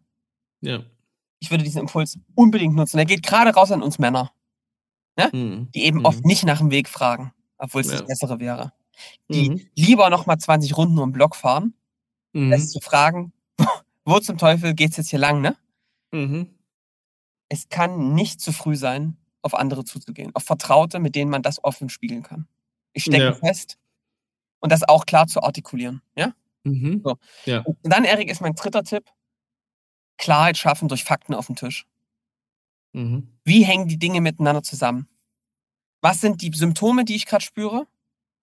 [0.61, 0.85] Ja.
[1.41, 2.97] Ich würde diesen Impuls unbedingt nutzen.
[2.97, 4.31] Der geht gerade raus an uns Männer,
[5.19, 5.69] Hm.
[5.75, 6.05] die eben Mhm.
[6.05, 7.99] oft nicht nach dem Weg fragen, obwohl es Ja.
[7.99, 8.73] das Bessere wäre.
[9.29, 9.67] Die Mhm.
[9.75, 11.75] lieber nochmal 20 Runden um den Block fahren,
[12.33, 12.53] Mhm.
[12.53, 13.33] als zu fragen,
[14.05, 15.57] wo zum Teufel geht's jetzt hier lang, ne?
[16.13, 16.49] Mhm.
[17.53, 21.63] Es kann nicht zu früh sein, auf andere zuzugehen, auf Vertraute, mit denen man das
[21.63, 22.49] offen spiegeln kann.
[22.95, 23.35] Ich stecke Ja.
[23.35, 23.77] fest
[24.61, 26.35] und das auch klar zu artikulieren, ja?
[26.65, 27.03] Mhm.
[27.05, 27.19] So.
[27.45, 27.59] Ja.
[27.61, 29.05] Und dann, Erik, ist mein dritter Tipp,
[30.17, 31.85] Klarheit schaffen durch Fakten auf den Tisch.
[32.95, 33.29] Mhm.
[33.45, 35.09] Wie hängen die Dinge miteinander zusammen?
[36.01, 37.87] Was sind die Symptome, die ich gerade spüre?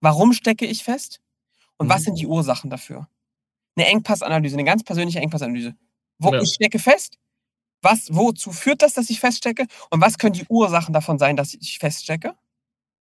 [0.00, 1.20] Warum stecke ich fest?
[1.78, 2.04] Und was Mhm.
[2.04, 3.08] sind die Ursachen dafür?
[3.76, 5.74] Eine Engpassanalyse, eine ganz persönliche Engpassanalyse.
[6.18, 6.42] Wo Ja.
[6.42, 7.18] ich stecke fest,
[7.82, 9.66] was, wozu führt das, dass ich feststecke?
[9.90, 12.34] Und was können die Ursachen davon sein, dass ich feststecke?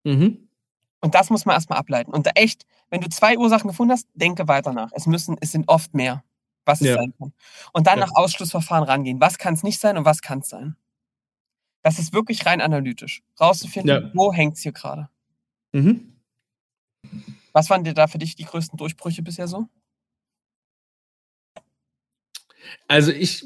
[0.06, 0.50] Mhm.
[1.02, 2.12] Und das muss man erstmal ableiten.
[2.12, 4.92] Und da echt, wenn du zwei Ursachen gefunden hast, denke weiter nach.
[4.94, 6.24] Es müssen, es sind oft mehr,
[6.66, 6.96] was es Ja.
[6.96, 7.34] sein kann.
[7.74, 8.06] Und dann Ja.
[8.06, 9.20] nach Ausschlussverfahren rangehen.
[9.22, 10.76] Was kann es nicht sein und was kann es sein?
[11.84, 13.24] Das ist wirklich rein analytisch.
[13.40, 14.12] Rauszufinden, Ja.
[14.14, 15.10] wo hängt es hier gerade.
[15.72, 16.16] Mhm.
[17.54, 19.68] Was waren dir da für dich die größten Durchbrüche bisher so?
[22.88, 23.46] Also ich,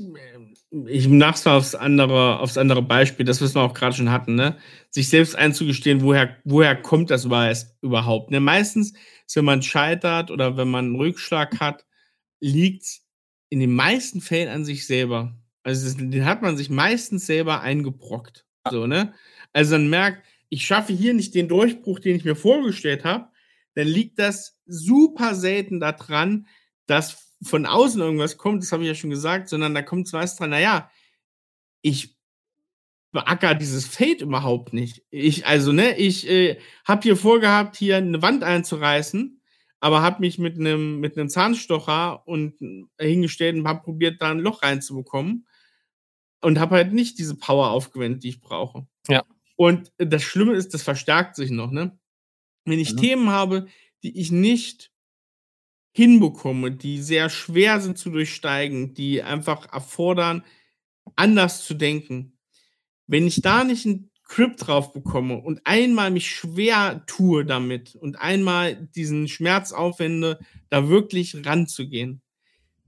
[0.88, 4.36] ich mach's mal aufs andere, aufs andere Beispiel, das, was wir auch gerade schon hatten,
[4.36, 4.58] ne?
[4.90, 8.32] Sich selbst einzugestehen, woher, woher kommt das überhaupt?
[8.32, 8.40] Ne?
[8.40, 8.94] Meistens,
[9.28, 11.86] ist, wenn man scheitert oder wenn man einen Rückschlag hat,
[12.40, 13.06] liegt's
[13.50, 15.36] in den meisten Fällen an sich selber.
[15.64, 18.46] Also das, den hat man sich meistens selber eingebrockt.
[18.70, 19.14] So, ne?
[19.52, 23.28] also dann merkt, ich schaffe hier nicht den Durchbruch, den ich mir vorgestellt habe,
[23.76, 26.48] dann liegt das super selten daran,
[26.86, 30.36] dass von außen irgendwas kommt, das habe ich ja schon gesagt, sondern da kommt was
[30.36, 30.90] dran, naja,
[31.82, 32.16] ich
[33.12, 35.04] beacker dieses Fade überhaupt nicht.
[35.10, 39.42] Ich, also, ne, ich äh, habe hier vorgehabt, hier eine Wand einzureißen,
[39.80, 42.56] aber habe mich mit einem mit einem Zahnstocher und
[43.00, 45.46] hingestellt und habe probiert, da ein Loch reinzubekommen
[46.42, 48.88] und habe halt nicht diese Power aufgewendet, die ich brauche.
[49.08, 49.24] Ja.
[49.56, 51.98] Und das Schlimme ist, das verstärkt sich noch, ne?
[52.66, 52.98] Wenn ich mhm.
[52.98, 53.68] Themen habe,
[54.04, 54.93] die ich nicht
[55.94, 60.44] hinbekomme, die sehr schwer sind zu durchsteigen, die einfach erfordern,
[61.16, 62.38] anders zu denken.
[63.08, 68.20] Wenn ich da nicht einen Grip drauf bekomme und einmal mich schwer tue damit und
[68.20, 72.22] einmal diesen Schmerz aufwende, da wirklich ranzugehen,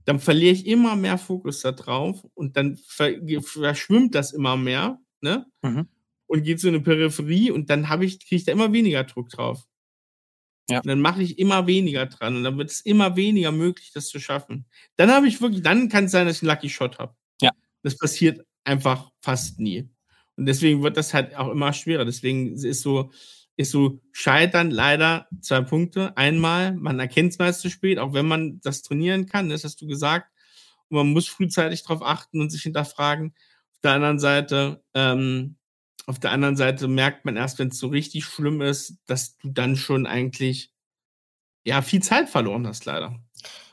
[0.04, 5.46] dann verliere ich immer mehr Fokus da drauf und dann verschwimmt das immer mehr, ne?
[5.62, 5.88] Mhm.
[6.28, 9.28] Und geht so eine Peripherie und dann habe ich, kriege ich da immer weniger Druck
[9.28, 9.64] drauf.
[10.68, 10.78] Ja.
[10.78, 14.08] Und dann mache ich immer weniger dran und dann wird es immer weniger möglich, das
[14.08, 14.66] zu schaffen.
[14.96, 17.14] Dann habe ich wirklich, dann kann es sein, dass ich einen Lucky Shot habe.
[17.40, 17.50] Ja.
[17.82, 19.88] Das passiert einfach fast nie.
[20.36, 22.04] Und deswegen wird das halt auch immer schwerer.
[22.04, 23.10] Deswegen ist so,
[23.56, 26.16] ist so Scheitern leider zwei Punkte.
[26.16, 29.80] Einmal, man erkennt es meist zu spät, auch wenn man das trainieren kann, das hast
[29.80, 30.30] du gesagt.
[30.88, 33.34] Und man muss frühzeitig darauf achten und sich hinterfragen.
[33.72, 35.55] Auf der anderen Seite, ähm,
[36.06, 39.50] auf der anderen Seite merkt man erst, wenn es so richtig schlimm ist, dass du
[39.50, 40.72] dann schon eigentlich
[41.64, 43.16] ja viel Zeit verloren hast, leider.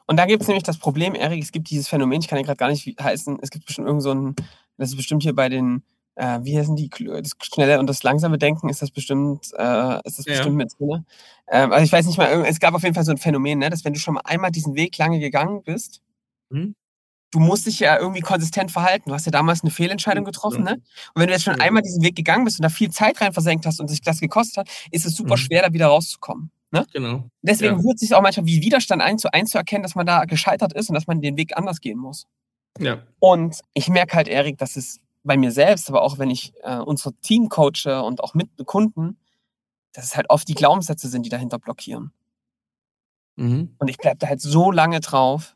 [0.08, 2.44] Und da gibt es nämlich das Problem, Erik, es gibt dieses Phänomen, ich kann ja
[2.44, 4.36] gerade gar nicht heißen, es gibt bestimmt irgend so ein,
[4.78, 5.84] das ist bestimmt hier bei den,
[6.16, 10.18] äh, wie heißen die, das schnelle und das langsame Denken, ist das bestimmt, äh, ist
[10.18, 10.66] das bestimmt ja.
[10.66, 11.06] mit drin.
[11.48, 13.70] Ähm, also ich weiß nicht mal, es gab auf jeden Fall so ein Phänomen, ne,
[13.70, 16.02] dass wenn du schon mal einmal diesen Weg lange gegangen bist,
[16.50, 16.76] mhm
[17.34, 19.10] du musst dich ja irgendwie konsistent verhalten.
[19.10, 20.74] Du hast ja damals eine Fehlentscheidung getroffen, ne?
[20.74, 23.34] Und wenn du jetzt schon einmal diesen Weg gegangen bist und da viel Zeit rein
[23.34, 25.40] versenkt hast und sich das gekostet hat, ist es super mhm.
[25.40, 26.52] schwer, da wieder rauszukommen.
[26.72, 26.86] Ne?
[26.94, 27.30] Genau.
[27.42, 27.84] Deswegen ja.
[27.84, 30.96] wird es sich auch manchmal wie Widerstand einzu einzuerkennen, dass man da gescheitert ist und
[30.96, 32.26] dass man den Weg anders gehen muss.
[32.80, 33.04] Ja.
[33.20, 36.78] Und ich merke halt, Erik, dass es bei mir selbst, aber auch wenn ich äh,
[36.78, 39.18] unsere Team coache und auch mit Kunden,
[39.94, 42.12] dass es halt oft die Glaubenssätze sind, die dahinter blockieren.
[43.36, 43.76] Mhm.
[43.78, 45.56] Und ich bleibe da halt so lange drauf,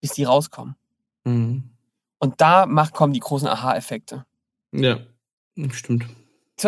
[0.00, 0.76] bis die rauskommen.
[1.24, 1.70] Mhm.
[2.18, 4.24] Und da macht, kommen die großen Aha-Effekte.
[4.72, 4.98] Ja,
[5.70, 6.06] stimmt.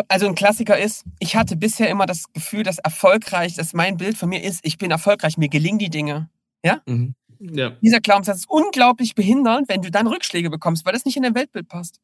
[0.09, 4.19] Also ein Klassiker ist, ich hatte bisher immer das Gefühl, dass erfolgreich, dass mein Bild
[4.19, 6.29] von mir ist, ich bin erfolgreich, mir gelingen die Dinge.
[6.62, 6.83] Ja?
[6.87, 7.14] Mhm.
[7.38, 7.71] ja.
[7.83, 11.35] Dieser Glaubenssatz ist unglaublich behindernd, wenn du dann Rückschläge bekommst, weil das nicht in dein
[11.35, 12.01] Weltbild passt.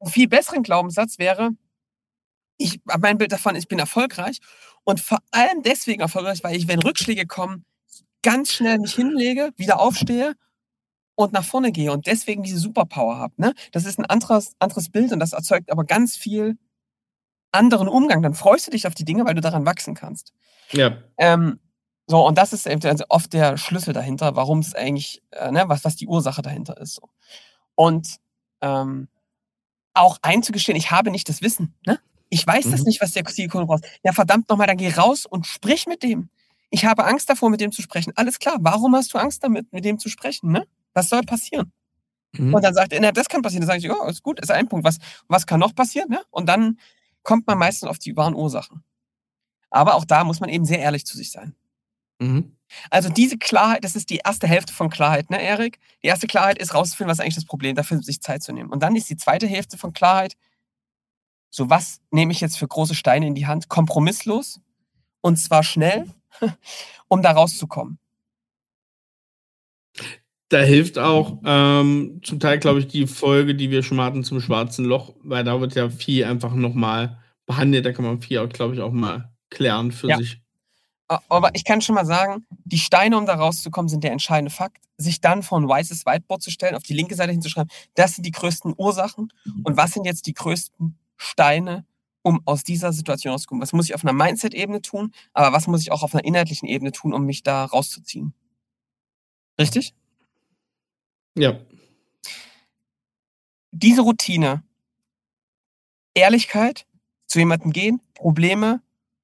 [0.00, 1.50] Ein viel besseren Glaubenssatz wäre,
[2.56, 4.38] ich, mein Bild davon, ich bin erfolgreich
[4.84, 7.64] und vor allem deswegen erfolgreich, weil ich, wenn Rückschläge kommen,
[8.22, 10.34] ganz schnell mich hinlege, wieder aufstehe
[11.18, 13.34] und nach vorne gehe und deswegen diese Superpower habe.
[13.38, 13.52] Ne?
[13.72, 16.56] Das ist ein anderes, anderes Bild und das erzeugt aber ganz viel
[17.50, 18.22] anderen Umgang.
[18.22, 20.32] Dann freust du dich auf die Dinge, weil du daran wachsen kannst.
[20.70, 20.98] Ja.
[21.16, 21.58] Ähm,
[22.06, 25.84] so, und das ist also oft der Schlüssel dahinter, warum es eigentlich, äh, ne, was,
[25.84, 26.94] was die Ursache dahinter ist.
[26.94, 27.08] So.
[27.74, 28.18] Und
[28.60, 29.08] ähm,
[29.94, 31.74] auch einzugestehen, ich habe nicht das Wissen.
[31.84, 31.98] Ne?
[32.28, 32.70] Ich weiß mhm.
[32.70, 33.86] das nicht, was der Zielkunde braucht.
[34.04, 36.30] Ja, verdammt nochmal, dann geh raus und sprich mit dem.
[36.70, 38.12] Ich habe Angst davor, mit dem zu sprechen.
[38.14, 40.52] Alles klar, warum hast du Angst damit, mit dem zu sprechen?
[40.52, 40.64] Ne?
[40.98, 41.72] Was soll passieren?
[42.32, 42.54] Mhm.
[42.54, 43.60] Und dann sagt er, das kann passieren.
[43.60, 44.84] Dann sage ich, oh, ist gut, ist ein Punkt.
[44.84, 46.10] Was, was kann noch passieren?
[46.10, 46.20] Ne?
[46.30, 46.80] Und dann
[47.22, 48.82] kommt man meistens auf die wahren Ursachen.
[49.70, 51.54] Aber auch da muss man eben sehr ehrlich zu sich sein.
[52.18, 52.56] Mhm.
[52.90, 55.78] Also diese Klarheit, das ist die erste Hälfte von Klarheit, ne, Erik?
[56.02, 58.70] Die erste Klarheit ist rauszufinden, was ist eigentlich das Problem, dafür sich Zeit zu nehmen.
[58.70, 60.36] Und dann ist die zweite Hälfte von Klarheit,
[61.48, 64.60] so was nehme ich jetzt für große Steine in die Hand, kompromisslos
[65.20, 66.12] und zwar schnell,
[67.08, 68.00] um da rauszukommen
[70.48, 74.24] da hilft auch ähm, zum Teil, glaube ich, die Folge, die wir schon mal hatten
[74.24, 77.84] zum Schwarzen Loch, weil da wird ja viel einfach nochmal behandelt.
[77.84, 80.16] Da kann man viel, glaube ich, auch mal klären für ja.
[80.16, 80.40] sich.
[81.06, 84.84] Aber ich kann schon mal sagen, die Steine, um da rauszukommen, sind der entscheidende Fakt.
[84.98, 88.26] Sich dann vor ein weißes Whiteboard zu stellen, auf die linke Seite hinzuschreiben, das sind
[88.26, 89.32] die größten Ursachen
[89.62, 91.86] und was sind jetzt die größten Steine,
[92.22, 93.62] um aus dieser Situation rauszukommen.
[93.62, 96.68] Was muss ich auf einer Mindset-Ebene tun, aber was muss ich auch auf einer inhaltlichen
[96.68, 98.34] Ebene tun, um mich da rauszuziehen?
[99.58, 99.94] Richtig?
[101.38, 101.58] Ja.
[103.70, 104.62] Diese Routine,
[106.14, 106.86] Ehrlichkeit,
[107.26, 108.80] zu jemandem gehen, Probleme,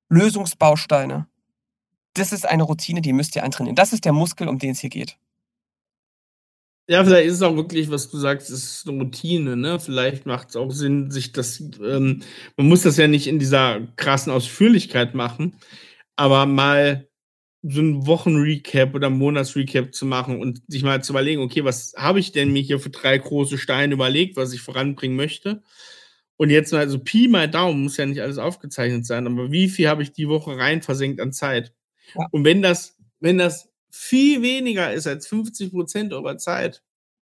[0.09, 1.27] Lösungsbausteine.
[2.15, 3.75] Das ist eine Routine, die müsst ihr eintrainieren.
[3.75, 5.17] Das ist der Muskel, um den es hier geht.
[6.87, 9.81] Ja, vielleicht ist es auch wirklich, was du sagst, ist eine Routine, ne?
[9.81, 12.23] Vielleicht macht es auch Sinn, sich das, ähm,
[12.59, 15.57] man muss das ja nicht in dieser krassen Ausführlichkeit machen,
[16.15, 17.09] aber mal
[17.67, 22.21] so ein Wochenrecap oder Monatsrecap zu machen und sich mal zu überlegen, okay, was habe
[22.21, 25.63] ich denn mir hier für drei große Steine überlegt, was ich voranbringen möchte?
[26.37, 29.69] Und jetzt mal, also Pi mal Daumen, muss ja nicht alles aufgezeichnet sein, aber wie
[29.69, 31.73] viel habe ich die Woche rein versenkt an Zeit?
[32.15, 32.27] Ja.
[32.33, 36.83] Und wenn das, wenn das viel weniger ist als 50 Prozent eurer Zeit,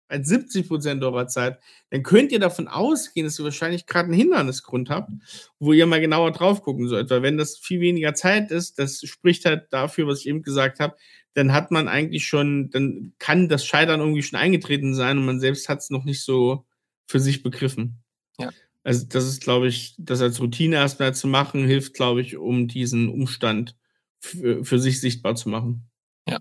[0.08, 4.18] als 70 Prozent eurer Zeit, dann könnt ihr davon ausgehen, dass ihr wahrscheinlich gerade einen
[4.18, 5.12] Hindernisgrund habt,
[5.60, 7.10] wo ihr mal genauer drauf gucken sollt.
[7.10, 10.80] Weil wenn das viel weniger Zeit ist, das spricht halt dafür, was ich eben gesagt
[10.80, 10.96] habe,
[11.34, 15.40] dann hat man eigentlich schon, dann kann das Scheitern irgendwie schon eingetreten sein und man
[15.40, 16.66] selbst hat es noch nicht so
[17.08, 18.04] für sich begriffen.
[18.40, 18.52] Ja.
[18.84, 22.68] Also das ist, glaube ich, das als Routine erstmal zu machen, hilft, glaube ich, um
[22.68, 23.76] diesen Umstand
[24.20, 25.90] für, für sich sichtbar zu machen.
[26.28, 26.40] Ja.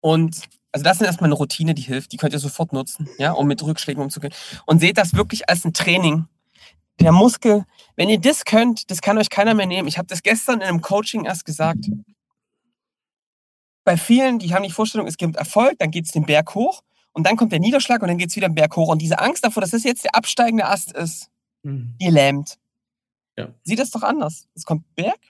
[0.00, 0.42] Und
[0.76, 2.12] also das ist erstmal eine Routine, die hilft.
[2.12, 4.34] Die könnt ihr sofort nutzen, ja, um mit Rückschlägen umzugehen.
[4.66, 6.26] Und seht das wirklich als ein Training.
[7.00, 9.88] Der Muskel, wenn ihr das könnt, das kann euch keiner mehr nehmen.
[9.88, 11.86] Ich habe das gestern in einem Coaching erst gesagt.
[13.84, 16.82] Bei vielen, die haben die Vorstellung, es gibt Erfolg, dann geht es den Berg hoch
[17.12, 18.88] und dann kommt der Niederschlag und dann geht es wieder den Berg hoch.
[18.88, 21.30] Und diese Angst davor, dass das jetzt der absteigende Ast ist,
[21.62, 21.96] mhm.
[21.98, 22.58] die lähmt.
[23.38, 23.48] Ja.
[23.64, 24.46] Sieht das doch anders.
[24.54, 25.20] Es kommt Berg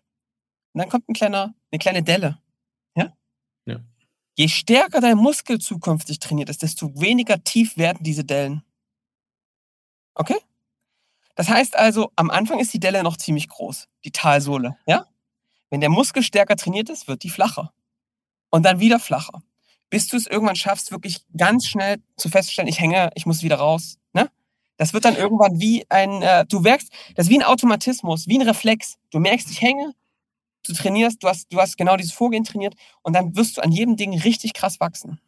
[0.72, 2.40] und dann kommt ein kleiner, eine kleine Delle.
[4.38, 8.62] Je stärker dein Muskel zukünftig trainiert ist, desto weniger tief werden diese Dellen.
[10.14, 10.36] Okay?
[11.36, 15.06] Das heißt also, am Anfang ist die Delle noch ziemlich groß, die Talsohle, ja?
[15.70, 17.72] Wenn der Muskel stärker trainiert ist, wird die flacher.
[18.50, 19.42] Und dann wieder flacher.
[19.90, 23.56] Bis du es irgendwann schaffst, wirklich ganz schnell zu feststellen, ich hänge, ich muss wieder
[23.56, 23.98] raus.
[24.12, 24.30] Ne?
[24.76, 28.38] Das wird dann irgendwann wie ein, äh, du merkst, das ist wie ein Automatismus, wie
[28.38, 28.96] ein Reflex.
[29.10, 29.92] Du merkst, ich hänge,
[30.68, 33.72] du trainierst, du hast, du hast genau dieses Vorgehen trainiert und dann wirst du an
[33.72, 35.20] jedem Ding richtig krass wachsen.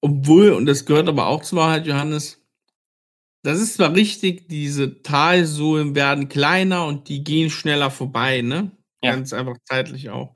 [0.00, 2.42] Obwohl, und das gehört aber auch zur Wahrheit, Johannes,
[3.42, 8.72] das ist zwar richtig, diese Talsohlen werden kleiner und die gehen schneller vorbei, ne?
[9.02, 9.12] Ja.
[9.12, 10.34] Ganz einfach zeitlich auch.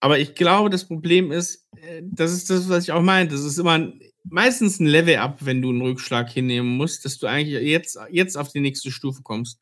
[0.00, 3.34] Aber ich glaube, das Problem ist, äh, das ist das, was ich auch meinte.
[3.34, 3.92] Das ist immer
[4.24, 8.50] meistens ein Level-Up, wenn du einen Rückschlag hinnehmen musst, dass du eigentlich jetzt, jetzt auf
[8.50, 9.60] die nächste Stufe kommst.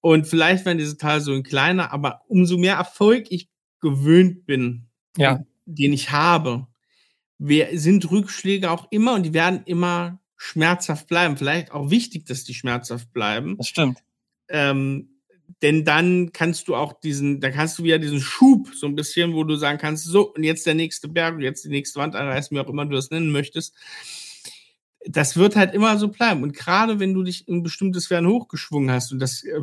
[0.00, 3.48] Und vielleicht werden diese Teile so ein kleiner, aber umso mehr Erfolg ich
[3.80, 5.44] gewöhnt bin, ja.
[5.66, 6.66] den ich habe,
[7.38, 11.36] sind Rückschläge auch immer und die werden immer schmerzhaft bleiben.
[11.36, 13.56] Vielleicht auch wichtig, dass die schmerzhaft bleiben.
[13.58, 13.98] Das stimmt.
[14.48, 15.18] Ähm,
[15.62, 19.34] denn dann kannst du auch diesen, da kannst du wieder diesen Schub so ein bisschen,
[19.34, 22.14] wo du sagen kannst, so, und jetzt der nächste Berg, und jetzt die nächste Wand
[22.14, 23.74] anreißen, wie auch immer du das nennen möchtest.
[25.10, 26.42] Das wird halt immer so bleiben.
[26.42, 29.60] Und gerade wenn du dich in bestimmtes Sphären hochgeschwungen hast, und das, äh,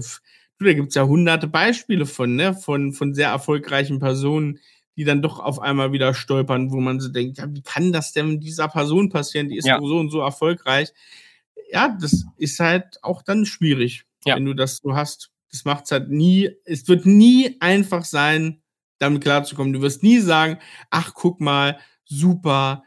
[0.57, 4.59] du, da gibt es ja hunderte Beispiele von, ne, von, von sehr erfolgreichen Personen,
[4.97, 8.13] die dann doch auf einmal wieder stolpern, wo man so denkt, ja, wie kann das
[8.13, 9.49] denn dieser Person passieren?
[9.49, 9.79] Die ist ja.
[9.79, 10.93] so und so erfolgreich.
[11.71, 14.35] Ja, das ist halt auch dann schwierig, ja.
[14.35, 15.31] wenn du das so hast.
[15.51, 18.61] Das macht es halt nie, es wird nie einfach sein,
[18.99, 19.73] damit klarzukommen.
[19.73, 22.83] Du wirst nie sagen, ach, guck mal, super,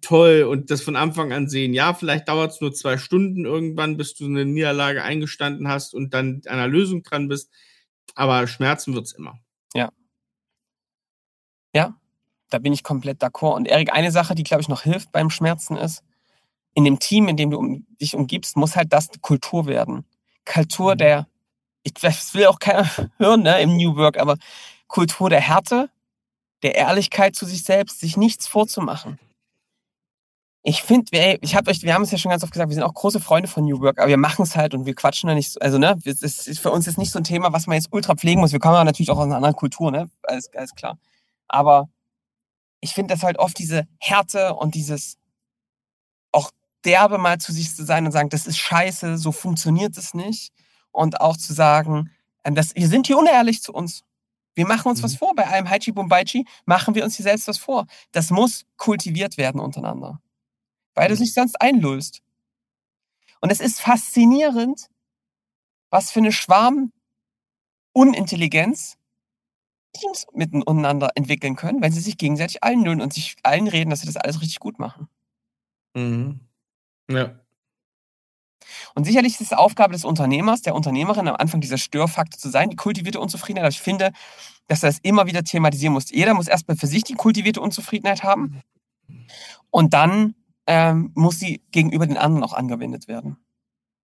[0.00, 1.74] toll und das von Anfang an sehen.
[1.74, 6.14] Ja, vielleicht dauert es nur zwei Stunden irgendwann, bis du eine Niederlage eingestanden hast und
[6.14, 7.50] dann an einer Lösung dran bist.
[8.14, 9.38] Aber Schmerzen wird es immer.
[9.74, 9.90] Ja.
[11.74, 11.94] Ja,
[12.50, 13.54] da bin ich komplett d'accord.
[13.54, 16.02] Und Erik, eine Sache, die, glaube ich, noch hilft beim Schmerzen ist,
[16.74, 20.04] in dem Team, in dem du um, dich umgibst, muss halt das Kultur werden.
[20.44, 20.98] Kultur mhm.
[20.98, 21.28] der,
[21.82, 24.36] ich, das will auch keiner hören ne, im New Work, aber
[24.86, 25.90] Kultur der Härte,
[26.62, 29.18] der Ehrlichkeit zu sich selbst, sich nichts vorzumachen
[30.62, 32.82] ich finde, ich habe euch, wir haben es ja schon ganz oft gesagt, wir sind
[32.82, 35.34] auch große Freunde von New Work, aber wir machen es halt und wir quatschen da
[35.34, 37.92] nicht, also ne, es ist für uns jetzt nicht so ein Thema, was man jetzt
[37.92, 38.52] ultra pflegen muss.
[38.52, 40.98] Wir kommen ja natürlich auch aus einer anderen Kultur, ne, alles, alles klar.
[41.46, 41.88] Aber
[42.80, 45.16] ich finde das halt oft diese Härte und dieses
[46.32, 46.50] auch
[46.84, 50.52] derbe mal zu sich zu sein und sagen, das ist scheiße, so funktioniert es nicht.
[50.90, 52.10] Und auch zu sagen,
[52.44, 54.02] ähm, das, wir sind hier unehrlich zu uns.
[54.54, 55.04] Wir machen uns mhm.
[55.04, 55.34] was vor.
[55.34, 57.86] Bei einem Haichi Bumbaichi machen wir uns hier selbst was vor.
[58.12, 60.20] Das muss kultiviert werden untereinander
[60.98, 62.22] weil du es nicht sonst einlullst.
[63.40, 64.88] Und es ist faszinierend,
[65.90, 68.96] was für eine Schwarm-Unintelligenz
[69.92, 74.06] Teams miteinander entwickeln können, wenn sie sich gegenseitig einlullen und sich allen reden, dass sie
[74.06, 75.08] das alles richtig gut machen.
[75.94, 76.40] Mhm.
[77.08, 77.38] Ja.
[78.94, 82.70] Und sicherlich ist es Aufgabe des Unternehmers, der Unternehmerin am Anfang dieser Störfaktor zu sein,
[82.70, 83.64] die kultivierte Unzufriedenheit.
[83.64, 84.10] Aber ich finde,
[84.66, 86.10] dass er das immer wieder thematisieren muss.
[86.10, 88.60] Jeder muss erstmal für sich die kultivierte Unzufriedenheit haben.
[89.70, 90.34] Und dann
[90.68, 93.38] ähm, muss sie gegenüber den anderen auch angewendet werden.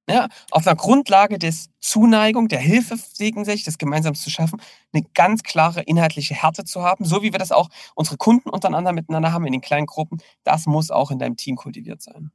[0.08, 4.60] Ja, auf einer Grundlage des Zuneigung, der Hilfe gegen sich, des Gemeinsames zu schaffen,
[4.92, 8.92] eine ganz klare inhaltliche Härte zu haben, so wie wir das auch unsere Kunden untereinander
[8.92, 12.32] miteinander haben in den kleinen Gruppen, das muss auch in deinem Team kultiviert sein.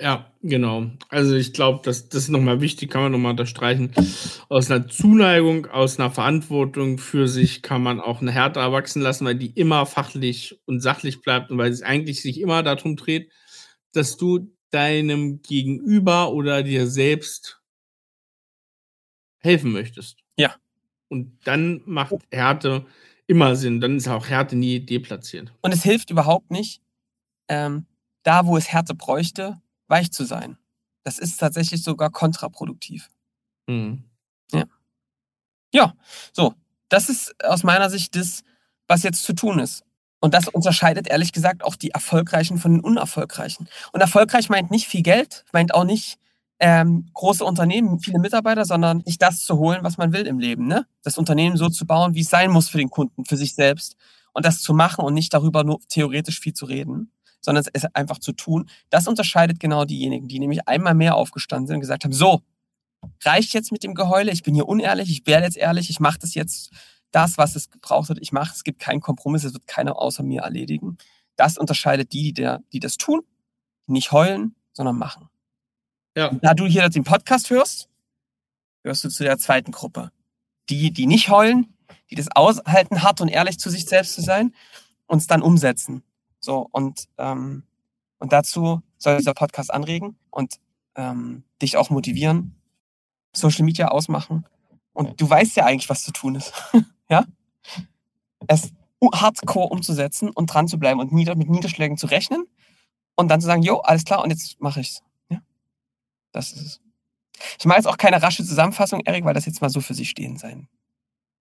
[0.00, 0.90] Ja, genau.
[1.08, 3.92] Also ich glaube, das, das ist nochmal wichtig, kann man nochmal unterstreichen.
[4.48, 9.24] Aus einer Zuneigung, aus einer Verantwortung für sich kann man auch eine Härte erwachsen lassen,
[9.24, 13.30] weil die immer fachlich und sachlich bleibt und weil es eigentlich sich immer darum dreht,
[13.92, 17.60] dass du deinem Gegenüber oder dir selbst
[19.38, 20.18] helfen möchtest.
[20.36, 20.56] Ja.
[21.08, 22.86] Und dann macht Härte
[23.26, 23.80] immer Sinn.
[23.80, 25.52] Dann ist auch Härte nie deplatziert.
[25.62, 26.82] Und es hilft überhaupt nicht,
[27.48, 27.86] ähm,
[28.24, 30.58] da wo es Härte bräuchte, weich zu sein.
[31.02, 33.10] Das ist tatsächlich sogar kontraproduktiv.
[33.66, 34.04] Mhm.
[35.74, 35.92] Ja,
[36.32, 36.54] so.
[36.88, 38.44] Das ist aus meiner Sicht das,
[38.86, 39.82] was jetzt zu tun ist.
[40.20, 43.68] Und das unterscheidet ehrlich gesagt auch die Erfolgreichen von den Unerfolgreichen.
[43.92, 46.18] Und erfolgreich meint nicht viel Geld, meint auch nicht
[46.60, 50.68] ähm, große Unternehmen, viele Mitarbeiter, sondern nicht das zu holen, was man will im Leben.
[50.68, 50.86] Ne?
[51.02, 53.96] Das Unternehmen so zu bauen, wie es sein muss für den Kunden, für sich selbst.
[54.32, 57.10] Und das zu machen und nicht darüber nur theoretisch viel zu reden,
[57.44, 58.68] sondern es einfach zu tun.
[58.90, 62.42] Das unterscheidet genau diejenigen, die nämlich einmal mehr aufgestanden sind und gesagt haben, so,
[63.22, 66.18] reicht jetzt mit dem Geheule, ich bin hier unehrlich, ich werde jetzt ehrlich, ich mache
[66.18, 66.70] das jetzt,
[67.10, 70.22] das, was es gebraucht hat, ich mache, es gibt keinen Kompromiss, es wird keiner außer
[70.22, 70.96] mir erledigen.
[71.36, 73.20] Das unterscheidet die, die, der, die das tun,
[73.86, 75.28] nicht heulen, sondern machen.
[76.16, 76.30] Ja.
[76.42, 77.88] Da du hier den Podcast hörst,
[78.82, 80.10] gehörst du zu der zweiten Gruppe.
[80.70, 81.76] Die, die nicht heulen,
[82.10, 84.54] die das aushalten, hart und ehrlich zu sich selbst zu sein,
[85.06, 86.02] und es dann umsetzen.
[86.44, 87.62] So, und, ähm,
[88.18, 90.56] und dazu soll dieser Podcast anregen und
[90.94, 92.54] ähm, dich auch motivieren,
[93.32, 94.44] Social Media ausmachen.
[94.92, 96.52] Und du weißt ja eigentlich, was zu tun ist.
[97.08, 97.24] ja?
[98.46, 98.72] Es
[99.02, 102.46] hardcore umzusetzen und dran zu bleiben und nieder, mit Niederschlägen zu rechnen
[103.16, 105.02] und dann zu sagen, jo, alles klar, und jetzt mache ich's.
[105.30, 105.40] Ja?
[106.32, 106.80] Das ist es.
[107.58, 110.10] Ich mache jetzt auch keine rasche Zusammenfassung, Erik, weil das jetzt mal so für sich
[110.10, 110.68] stehen sein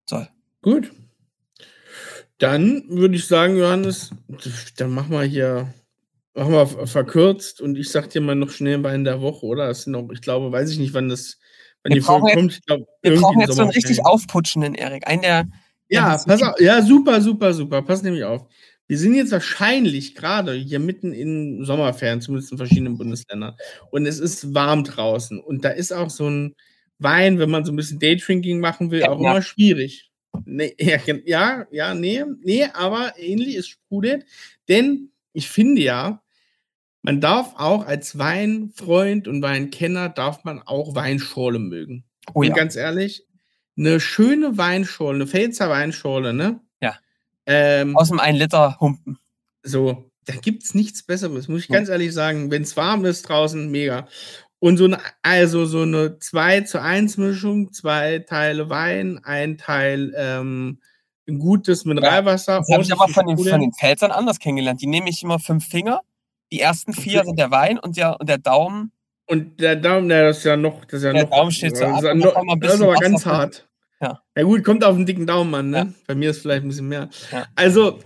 [0.10, 0.30] soll.
[0.62, 0.93] Gut.
[2.43, 4.11] Dann würde ich sagen, Johannes,
[4.75, 5.73] dann machen wir hier,
[6.33, 9.67] machen wir verkürzt und ich sag dir mal noch schnell bei in der Woche, oder?
[9.67, 11.37] Das sind noch, ich glaube, weiß ich nicht, wann das,
[11.83, 12.51] wann Wir die Folge brauchen kommt.
[12.51, 15.07] Ich glaub, Wir brauchen jetzt so einen richtig aufputschenden Erik.
[15.07, 15.47] Einen, der.
[15.87, 16.59] Ja, der pass auf.
[16.59, 17.81] Ja, super, super, super.
[17.81, 18.45] Pass nämlich auf.
[18.87, 23.55] Wir sind jetzt wahrscheinlich gerade hier mitten in Sommerferien, zumindest in verschiedenen Bundesländern.
[23.89, 25.39] Und es ist warm draußen.
[25.39, 26.55] Und da ist auch so ein
[26.99, 29.31] Wein, wenn man so ein bisschen Daydrinking machen will, Ja, auch ja.
[29.31, 30.09] immer schwierig.
[30.45, 30.75] Nee,
[31.25, 34.25] ja, ja, nee, nee, aber ähnlich ist sprudelt.
[34.67, 36.21] Denn ich finde ja,
[37.01, 42.05] man darf auch als Weinfreund und Weinkenner darf man auch Weinschorle mögen.
[42.34, 42.53] Oh Und ja.
[42.53, 43.25] ganz ehrlich,
[43.77, 46.61] eine schöne Weinschorle, eine Pfälzer Weinschorle, ne?
[46.81, 46.95] Ja.
[47.45, 49.17] Ähm, Aus dem 1 Liter Humpen.
[49.63, 52.49] so, da gibt's nichts Besseres, muss ich ganz ehrlich sagen.
[52.49, 54.07] Wenn es warm ist draußen, mega.
[54.64, 60.14] Und so eine, also so eine 2 zu 1 Mischung, zwei Teile Wein, ein Teil
[60.16, 60.80] ähm,
[61.28, 62.59] ein gutes Mineralwasser.
[62.59, 64.82] Das habe ich aber von den, von den Pfälzern anders kennengelernt.
[64.82, 65.99] Die nehme ich immer fünf Finger.
[66.49, 67.28] Die ersten vier Okay.
[67.28, 68.93] sind der Wein und der, und der Daumen.
[69.28, 71.76] Und der Daumen, der das ist ja noch, das ist ja Der noch, Daumen steht
[71.76, 73.68] so das ab ist ja noch, ein das ist aber ganz hart.
[73.99, 74.22] Ja.
[74.34, 75.78] Ja gut, kommt auf den dicken Daumen an, ne?
[75.78, 75.93] Ja.
[76.07, 77.09] Bei mir ist vielleicht ein bisschen mehr.
[77.34, 77.47] Ja.
[77.55, 77.99] Also,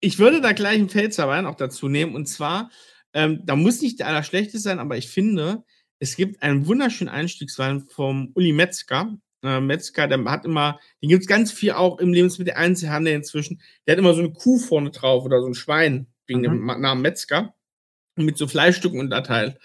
[0.00, 2.16] ich würde da gleich einen Pfälzer Wein auch dazu nehmen.
[2.16, 2.72] Und zwar,
[3.14, 5.62] ähm, da muss nicht der allerschlechteste sein, aber ich finde,
[6.00, 9.16] es gibt einen wunderschönen Einstiegswein vom Uli Metzger.
[9.42, 13.62] Äh, Metzger, der hat immer, den gibt es ganz viel auch im Lebensmittel-Einzelhandel inzwischen.
[13.86, 16.44] Der hat immer so eine Kuh vorne drauf oder so ein Schwein, wegen Mhm.
[16.44, 17.54] dem Namen Metzger.
[18.16, 19.56] Mit so Fleischstücken unterteilt.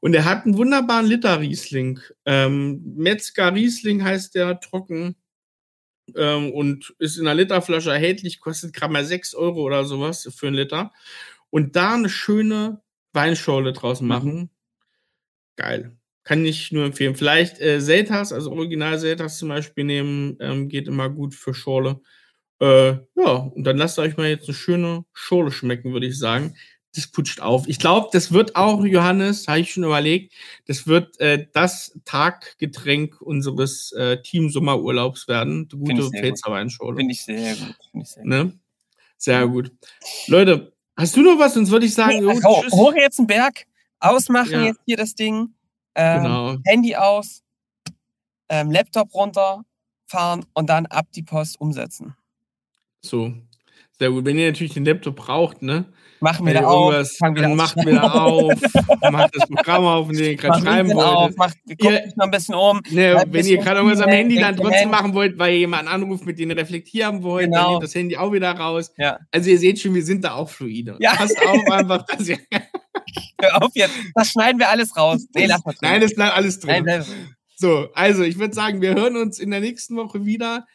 [0.00, 2.00] Und er hat einen wunderbaren Liter Riesling.
[2.24, 5.14] Ähm, Metzger Riesling heißt der trocken
[6.16, 10.48] ähm, und ist in einer Literflasche erhältlich, kostet gerade mal 6 Euro oder sowas für
[10.48, 10.92] einen Liter.
[11.50, 12.80] Und da eine schöne
[13.12, 14.12] Weinschorle draußen Mhm.
[15.56, 15.96] Geil.
[16.24, 17.16] Kann ich nur empfehlen.
[17.16, 22.00] Vielleicht äh, Selters, also Original Selters zum Beispiel nehmen, ähm, geht immer gut für Schorle.
[22.60, 26.54] Äh, ja, und dann lasst euch mal jetzt eine schöne Schorle schmecken, würde ich sagen.
[26.94, 27.66] Das putscht auf.
[27.68, 30.34] Ich glaube, das wird auch, Johannes, habe ich schon überlegt,
[30.66, 35.68] das wird äh, das Taggetränk unseres äh, Team Sommerurlaubs werden.
[35.68, 36.96] Die Find gute ich sehr Pfälzer Weinschorle.
[36.98, 37.76] Finde ich sehr gut.
[37.90, 38.30] Finde ich sehr gut.
[38.30, 38.58] Ne?
[39.16, 39.72] Sehr gut.
[40.26, 41.54] Leute, hast du noch was?
[41.54, 42.72] Sonst würde ich sagen, Nee, oh, tschüss.
[42.72, 43.64] hoch jetzt einen Berg,
[44.02, 44.62] ausmachen Ja.
[44.64, 45.54] jetzt hier das Ding,
[45.94, 46.56] ähm, Genau.
[46.64, 47.42] Handy aus,
[48.48, 49.62] ähm, Laptop runter,
[50.06, 52.14] fahren und dann ab die Post umsetzen.
[53.00, 53.32] So.
[53.98, 54.24] Sehr gut.
[54.24, 55.84] Wenn ihr natürlich den Laptop braucht, ne?
[56.20, 57.86] Machen Wenn wir da auf, dann macht schreiben.
[57.90, 58.52] wieder auf,
[59.10, 62.24] macht das Programm auf, in dem ihr gerade schreiben LinkedIn auf, macht, guckt Ihr- noch
[62.26, 62.80] ein bisschen um.
[62.90, 65.88] Ne, wenn bisschen ihr gerade irgendwas am Handy dann trotzdem machen wollt, weil ihr jemanden
[65.88, 67.70] anruft, mit dem ihr reflektieren wollt, dann Genau.
[67.72, 68.92] nehmt das Handy auch wieder raus.
[68.98, 69.18] Ja.
[69.32, 70.96] Also ihr seht schon, wir sind da auch fluide.
[71.00, 71.14] Ja.
[71.14, 72.38] Passt auf einfach, dass ihr.
[73.42, 73.94] Hör auf jetzt.
[74.14, 75.26] Das schneiden wir alles raus.
[75.34, 75.90] Nee, lass mal drin.
[75.90, 76.84] Nein, das bleibt alles drin.
[76.84, 77.04] Nein.
[77.56, 80.66] So, also ich würde sagen, wir hören uns in der nächsten Woche wieder.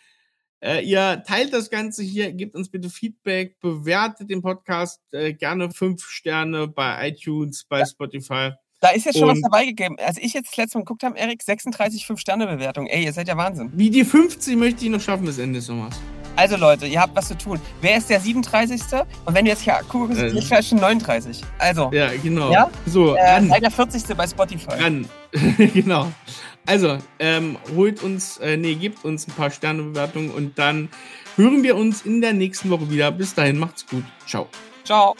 [0.59, 5.69] Äh, ihr teilt das Ganze hier, gebt uns bitte Feedback, bewertet den Podcast äh, gerne
[5.71, 8.51] fünf Sterne bei iTunes, bei Spotify.
[8.79, 9.97] Da ist jetzt schon was Und- dabei gegeben.
[9.99, 12.87] Als ich jetzt das letzte Mal geguckt habe, Erik, 36 5-Sterne-Bewertung.
[12.87, 13.71] Ey, ihr seid ja Wahnsinn.
[13.75, 15.95] Wie die 50 möchte ich noch schaffen bis Ende des Sommers.
[16.37, 17.59] Also Leute, ihr habt was zu tun.
[17.81, 18.79] Wer ist der 37.?
[19.25, 20.27] Und wenn du jetzt hier guckst, äh.
[20.27, 21.41] ich vielleicht schon 39.
[21.57, 21.89] Also.
[21.91, 22.51] Ja, genau.
[22.51, 22.69] Ja?
[22.85, 23.49] So, äh, ran.
[23.49, 24.15] Sei der 40.
[24.15, 24.69] bei Spotify.
[24.69, 25.09] Ran.
[25.73, 26.11] genau.
[26.67, 30.89] Also, ähm, holt uns, äh, nee, gebt uns ein paar Sternebewertungen und dann
[31.37, 33.11] hören wir uns in der nächsten Woche wieder.
[33.11, 34.03] Bis dahin, macht's gut.
[34.27, 34.47] Ciao.
[34.83, 35.15] Ciao.